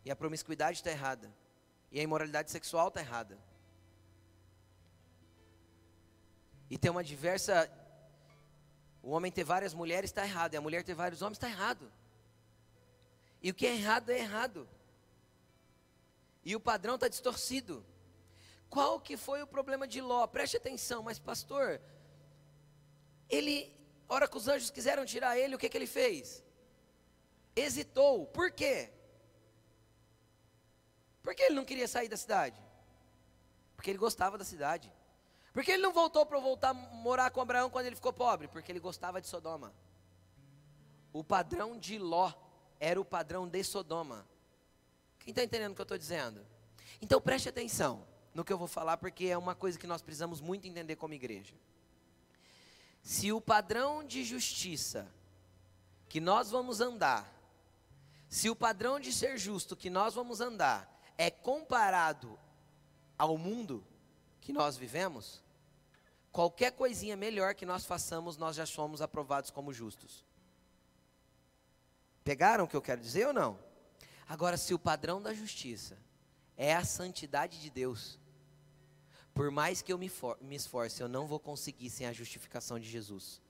[0.05, 1.33] E a promiscuidade está errada.
[1.91, 3.37] E a imoralidade sexual está errada.
[6.69, 7.69] E tem uma diversa.
[9.01, 11.91] O homem ter várias mulheres está errado, e a mulher ter vários homens está errado.
[13.41, 14.67] E o que é errado é errado.
[16.43, 17.85] E o padrão está distorcido.
[18.69, 20.27] Qual que foi o problema de Ló?
[20.27, 21.81] Preste atenção, mas pastor,
[23.29, 23.73] ele,
[24.07, 26.43] hora que os anjos quiseram tirar ele, o que, que ele fez?
[27.55, 28.25] Hesitou.
[28.27, 28.91] Por quê?
[31.21, 32.59] Por que ele não queria sair da cidade?
[33.75, 34.91] Porque ele gostava da cidade.
[35.53, 38.47] Por que ele não voltou para voltar a morar com Abraão quando ele ficou pobre?
[38.47, 39.73] Porque ele gostava de Sodoma.
[41.11, 42.31] O padrão de Ló
[42.79, 44.27] era o padrão de Sodoma.
[45.19, 46.45] Quem está entendendo o que eu estou dizendo?
[47.01, 50.39] Então preste atenção no que eu vou falar, porque é uma coisa que nós precisamos
[50.39, 51.55] muito entender como igreja.
[53.01, 55.07] Se o padrão de justiça
[56.07, 57.38] que nós vamos andar,
[58.29, 62.39] se o padrão de ser justo que nós vamos andar é comparado
[63.17, 63.83] ao mundo
[64.39, 65.43] que nós vivemos,
[66.31, 70.23] qualquer coisinha melhor que nós façamos, nós já somos aprovados como justos.
[72.23, 73.59] Pegaram o que eu quero dizer ou não?
[74.27, 75.97] Agora, se o padrão da justiça
[76.55, 78.19] é a santidade de Deus,
[79.33, 82.79] por mais que eu me, for, me esforce, eu não vou conseguir sem a justificação
[82.79, 83.41] de Jesus.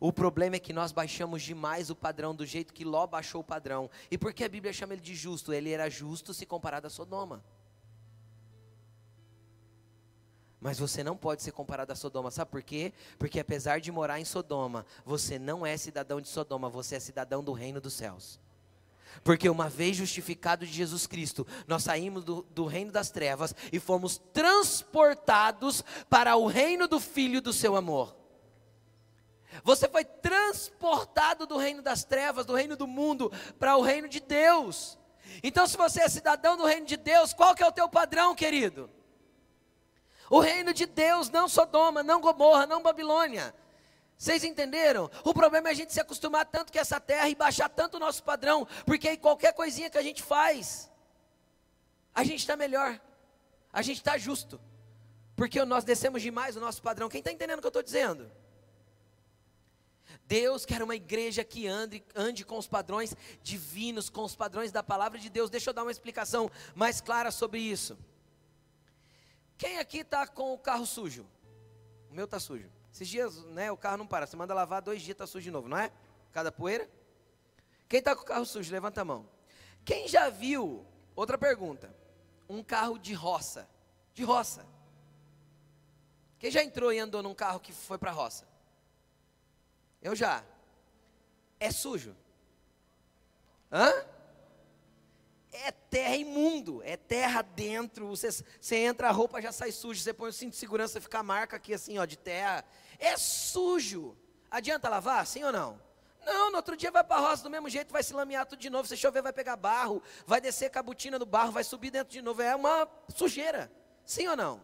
[0.00, 3.44] O problema é que nós baixamos demais o padrão do jeito que Ló baixou o
[3.44, 3.90] padrão.
[4.10, 5.52] E por que a Bíblia chama ele de justo?
[5.52, 7.42] Ele era justo se comparado a Sodoma.
[10.64, 12.94] Mas você não pode ser comparado a Sodoma, sabe por quê?
[13.18, 17.44] Porque apesar de morar em Sodoma, você não é cidadão de Sodoma, você é cidadão
[17.44, 18.40] do reino dos céus.
[19.22, 23.78] Porque uma vez justificado de Jesus Cristo, nós saímos do, do, reino das trevas e
[23.78, 28.23] fomos transportados para o reino do Filho do seu amor.
[29.62, 34.20] Você foi transportado do reino das trevas, do reino do mundo, para o reino de
[34.20, 34.98] Deus.
[35.42, 38.34] Então, se você é cidadão do reino de Deus, qual que é o teu padrão,
[38.34, 38.90] querido?
[40.30, 43.54] O reino de Deus, não Sodoma, não Gomorra, não Babilônia.
[44.16, 45.10] Vocês entenderam?
[45.24, 48.00] O problema é a gente se acostumar tanto com essa terra e baixar tanto o
[48.00, 50.90] nosso padrão, porque aí qualquer coisinha que a gente faz,
[52.14, 53.00] a gente está melhor,
[53.72, 54.60] a gente está justo,
[55.36, 57.08] porque nós descemos demais o nosso padrão.
[57.08, 58.30] Quem está entendendo o que eu estou dizendo?
[60.26, 64.82] Deus quer uma igreja que ande, ande com os padrões divinos, com os padrões da
[64.82, 65.50] palavra de Deus.
[65.50, 67.98] Deixa eu dar uma explicação mais clara sobre isso.
[69.58, 71.26] Quem aqui está com o carro sujo?
[72.10, 72.70] O meu está sujo.
[72.92, 74.26] Esses dias, né, o carro não para.
[74.26, 75.92] Você manda lavar, dois dias está sujo de novo, não é?
[76.32, 76.88] Cada poeira.
[77.88, 79.28] Quem está com o carro sujo, levanta a mão.
[79.84, 81.94] Quem já viu, outra pergunta,
[82.48, 83.68] um carro de roça?
[84.14, 84.66] De roça.
[86.38, 88.53] Quem já entrou e andou num carro que foi para roça?
[90.04, 90.44] Eu já.
[91.58, 92.14] É sujo.
[93.72, 93.90] Hã?
[95.50, 98.08] É terra imundo, é terra dentro.
[98.08, 100.02] Você, você entra, a roupa já sai suja.
[100.02, 102.64] Você põe o cinto de segurança, fica a marca aqui assim, ó, de terra.
[102.98, 104.14] É sujo.
[104.50, 105.80] Adianta lavar, sim ou não?
[106.26, 108.58] Não, no outro dia vai para a roça do mesmo jeito, vai se lamear tudo
[108.58, 108.86] de novo.
[108.86, 112.20] Se chover, vai pegar barro, vai descer a botina do barro, vai subir dentro de
[112.20, 112.42] novo.
[112.42, 113.72] É uma sujeira,
[114.04, 114.60] sim ou não?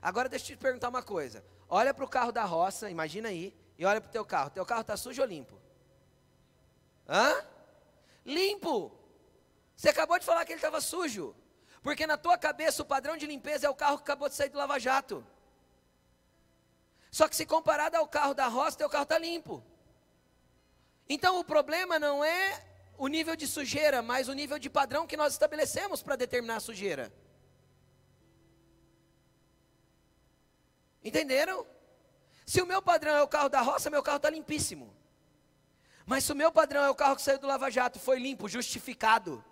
[0.00, 1.44] Agora deixa eu te perguntar uma coisa.
[1.68, 4.50] Olha para o carro da roça, imagina aí, e olha para o teu carro.
[4.50, 5.60] Teu carro está sujo ou limpo?
[7.08, 7.44] Hã?
[8.24, 8.92] Limpo.
[9.76, 11.34] Você acabou de falar que ele estava sujo.
[11.82, 14.48] Porque na tua cabeça o padrão de limpeza é o carro que acabou de sair
[14.48, 15.26] do lava-jato.
[17.10, 19.62] Só que se comparado ao carro da roça, teu carro está limpo.
[21.08, 22.64] Então o problema não é
[22.96, 26.60] o nível de sujeira, mas o nível de padrão que nós estabelecemos para determinar a
[26.60, 27.12] sujeira.
[31.02, 31.66] Entenderam?
[32.44, 34.94] Se o meu padrão é o carro da roça, meu carro está limpíssimo.
[36.04, 38.48] Mas se o meu padrão é o carro que saiu do Lava Jato, foi limpo,
[38.48, 39.44] justificado.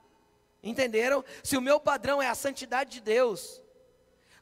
[0.62, 1.24] Entenderam?
[1.42, 3.62] Se o meu padrão é a santidade de Deus,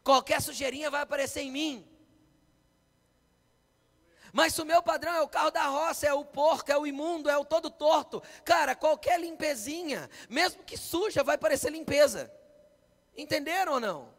[0.02, 1.88] qualquer sujeirinha vai aparecer em mim.
[4.32, 6.86] Mas se o meu padrão é o carro da roça, é o porco, é o
[6.86, 12.32] imundo, é o todo torto, cara, qualquer limpezinha, mesmo que suja, vai parecer limpeza.
[13.16, 14.17] Entenderam ou não?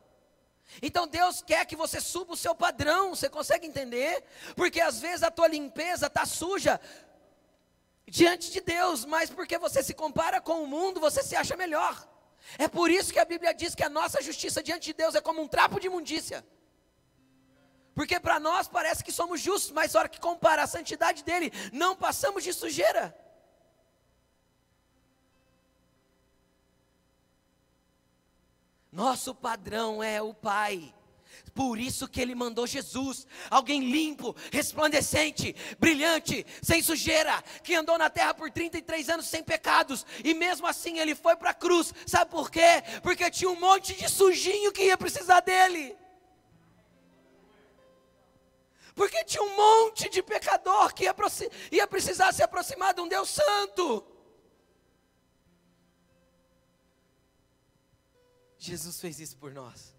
[0.82, 4.24] Então Deus quer que você suba o seu padrão, você consegue entender?
[4.55, 6.80] Porque às vezes a tua limpeza está suja
[8.07, 12.07] diante de Deus, mas porque você se compara com o mundo, você se acha melhor.
[12.57, 15.22] É por isso que a Bíblia diz que a nossa justiça diante de Deus é
[15.22, 16.45] como um trapo de imundícia.
[17.93, 21.51] Porque para nós parece que somos justos, mas na hora que compara a santidade dele,
[21.74, 23.15] não passamos de sujeira.
[29.00, 30.93] Nosso padrão é o Pai.
[31.56, 38.10] Por isso que ele mandou Jesus, alguém limpo, resplandecente, brilhante, sem sujeira, que andou na
[38.10, 41.93] terra por 33 anos sem pecados, e mesmo assim ele foi para a cruz.
[42.06, 42.84] Sabe por quê?
[43.02, 45.95] Porque tinha um monte de sujinho que ia precisar dele.
[48.93, 51.16] Porque tinha um monte de pecador que ia,
[51.72, 54.18] ia precisar se aproximar de um Deus Santo.
[58.60, 59.95] Jesus fez isso por nós.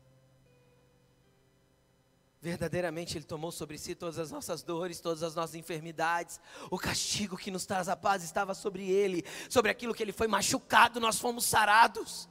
[2.42, 6.38] Verdadeiramente Ele tomou sobre si todas as nossas dores, todas as nossas enfermidades.
[6.70, 9.24] O castigo que nos traz a paz estava sobre Ele.
[9.48, 12.28] Sobre aquilo que Ele foi machucado, nós fomos sarados.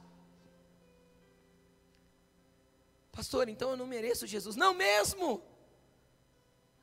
[3.12, 4.54] Pastor, então eu não mereço Jesus.
[4.54, 5.42] Não mesmo.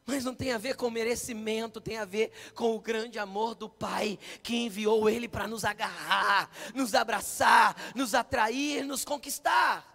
[0.08, 3.68] Mas não tem a ver com merecimento, tem a ver com o grande amor do
[3.68, 9.86] Pai que enviou Ele para nos agarrar, nos abraçar, nos atrair, nos conquistar.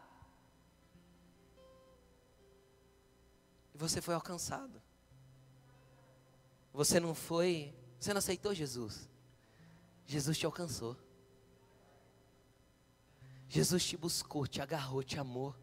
[3.74, 4.82] E você foi alcançado.
[6.74, 9.08] Você não foi, você não aceitou Jesus.
[10.04, 10.94] Jesus te alcançou.
[13.48, 15.54] Jesus te buscou, te agarrou, te amou.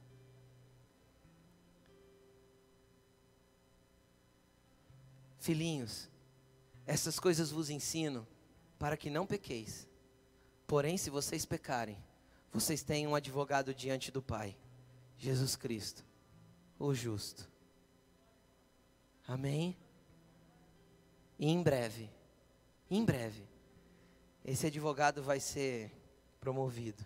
[5.49, 6.07] Filhinhos,
[6.85, 8.27] essas coisas vos ensino
[8.77, 9.89] para que não pequeis.
[10.67, 11.97] Porém, se vocês pecarem,
[12.51, 14.55] vocês têm um advogado diante do Pai,
[15.17, 16.05] Jesus Cristo,
[16.77, 17.49] o justo.
[19.27, 19.75] Amém?
[21.39, 22.11] E em breve,
[22.87, 23.49] em breve,
[24.45, 25.91] esse advogado vai ser
[26.39, 27.03] promovido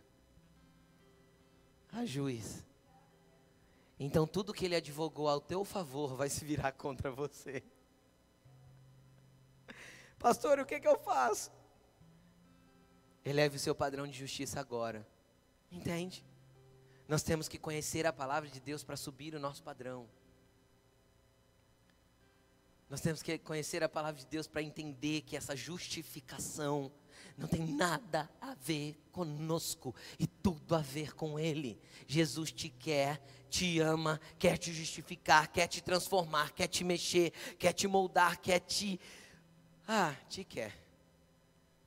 [1.93, 2.61] a juiz.
[3.97, 7.63] Então tudo que ele advogou ao teu favor vai se virar contra você.
[10.23, 11.51] Pastor, o que, que eu faço?
[13.25, 15.05] Eleve o seu padrão de justiça agora.
[15.69, 16.25] Entende?
[17.09, 20.07] Nós temos que conhecer a palavra de Deus para subir o nosso padrão.
[22.89, 26.89] Nós temos que conhecer a palavra de Deus para entender que essa justificação
[27.37, 31.81] não tem nada a ver conosco e tudo a ver com Ele.
[32.07, 37.73] Jesus te quer, te ama, quer te justificar, quer te transformar, quer te mexer, quer
[37.73, 38.97] te moldar, quer te
[39.87, 40.73] ah, te quer.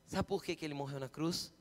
[0.06, 1.52] Sabe por que, que ele morreu na cruz?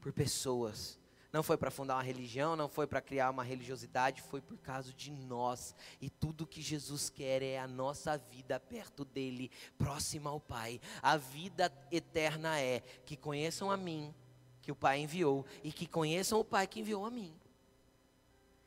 [0.00, 0.98] Por pessoas.
[1.32, 4.92] Não foi para fundar uma religião, não foi para criar uma religiosidade, foi por causa
[4.92, 5.74] de nós.
[6.00, 10.80] E tudo que Jesus quer é a nossa vida perto dele, próxima ao Pai.
[11.02, 14.14] A vida eterna é que conheçam a mim,
[14.62, 17.34] que o Pai enviou, e que conheçam o Pai que enviou a mim.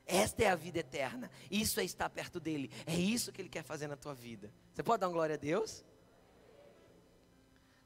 [0.05, 1.31] Esta é a vida eterna.
[1.49, 2.69] Isso é estar perto dele.
[2.85, 4.51] É isso que ele quer fazer na tua vida.
[4.73, 5.83] Você pode dar uma glória a Deus?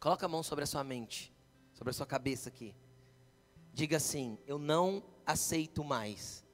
[0.05, 1.33] Coloca a mão sobre a sua mente,
[1.73, 2.75] sobre a sua cabeça aqui.
[3.73, 6.45] Diga assim: Eu não aceito mais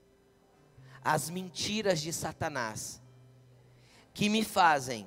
[1.04, 3.02] as mentiras de Satanás
[4.14, 5.06] que me fazem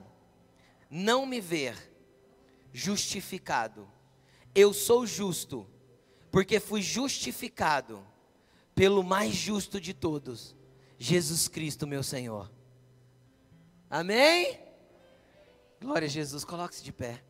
[0.91, 1.91] não me ver
[2.71, 3.91] justificado.
[4.55, 5.67] Eu sou justo,
[6.31, 8.07] porque fui justificado
[8.75, 10.55] pelo mais justo de todos,
[10.99, 12.53] Jesus Cristo, meu Senhor.
[13.89, 14.61] Amém?
[15.81, 17.25] Glória a Jesus, coloque-se de pé.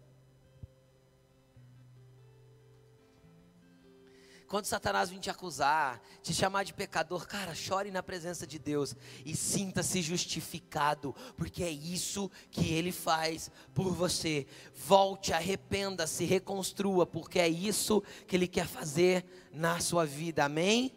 [4.55, 8.94] Quando Satanás vir te acusar, te chamar de pecador, cara, chore na presença de Deus
[9.26, 14.46] e sinta-se justificado, porque é isso que ele faz por você.
[14.72, 20.44] Volte, arrependa-se, reconstrua, porque é isso que ele quer fazer na sua vida.
[20.44, 20.96] Amém?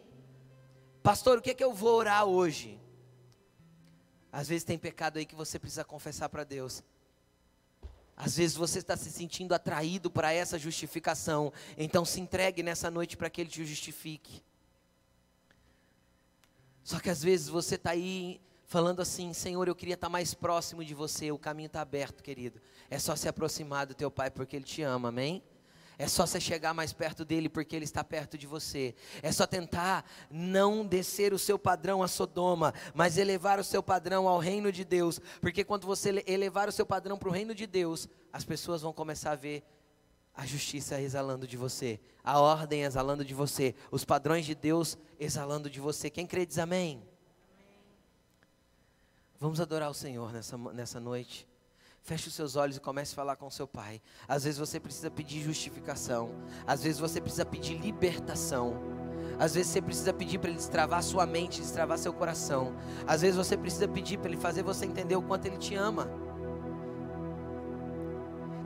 [1.01, 2.79] Pastor, o que é que eu vou orar hoje?
[4.31, 6.83] Às vezes tem pecado aí que você precisa confessar para Deus.
[8.17, 13.15] Às vezes você está se sentindo atraído para essa justificação, então se entregue nessa noite
[13.15, 14.43] para que Ele te justifique.
[16.83, 20.83] Só que às vezes você está aí falando assim: Senhor, eu queria estar mais próximo
[20.83, 22.59] de você, o caminho está aberto, querido.
[22.89, 25.43] É só se aproximar do teu Pai porque Ele te ama, amém?
[25.99, 28.93] É só você chegar mais perto dele porque ele está perto de você.
[29.23, 34.27] É só tentar não descer o seu padrão a Sodoma, mas elevar o seu padrão
[34.27, 35.19] ao reino de Deus.
[35.41, 38.93] Porque quando você elevar o seu padrão para o reino de Deus, as pessoas vão
[38.93, 39.63] começar a ver
[40.35, 45.67] a justiça exalando de você, a ordem exalando de você, os padrões de Deus exalando
[45.67, 46.11] de você.
[46.11, 47.03] Quem crê diz amém.
[49.39, 51.47] Vamos adorar o Senhor nessa, nessa noite.
[52.07, 54.01] Feche os seus olhos e comece a falar com seu pai.
[54.29, 56.31] Às vezes você precisa pedir justificação.
[56.65, 58.81] Às vezes você precisa pedir libertação.
[59.37, 62.73] Às vezes você precisa pedir para ele destravar sua mente, destravar seu coração.
[63.05, 66.09] Às vezes você precisa pedir para ele fazer você entender o quanto ele te ama.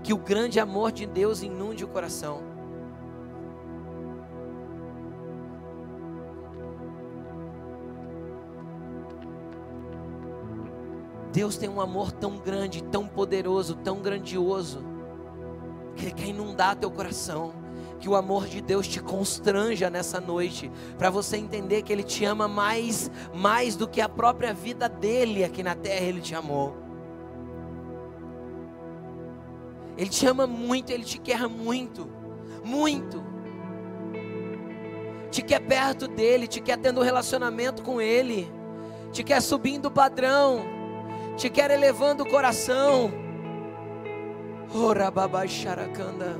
[0.03, 2.43] Que o grande amor de Deus inunde o coração.
[11.31, 14.83] Deus tem um amor tão grande, tão poderoso, tão grandioso,
[15.95, 17.53] que Ele quer inundar teu coração.
[17.99, 22.25] Que o amor de Deus te constranja nessa noite, para você entender que Ele te
[22.25, 26.75] ama mais, mais do que a própria vida dele aqui na terra, Ele te amou.
[29.95, 32.09] Ele te ama muito, Ele te quer muito,
[32.63, 33.23] muito.
[35.29, 38.51] Te quer perto dele, te quer tendo um relacionamento com Ele,
[39.11, 40.80] te quer subindo o padrão,
[41.41, 43.11] te quer elevando o coração.
[44.75, 46.37] Ora babai xaracanda.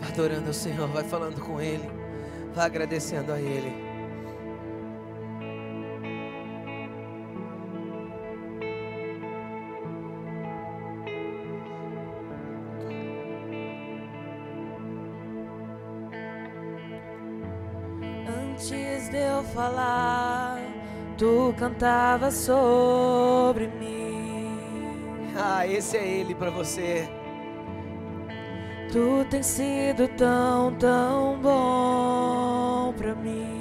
[0.00, 1.88] Vai adorando o Senhor, vai falando com Ele,
[2.52, 3.85] vai agradecendo a Ele.
[21.56, 24.58] Cantava sobre mim.
[25.36, 27.08] Ah, esse é Ele para você.
[28.92, 33.55] Tu tens sido tão, tão bom pra mim.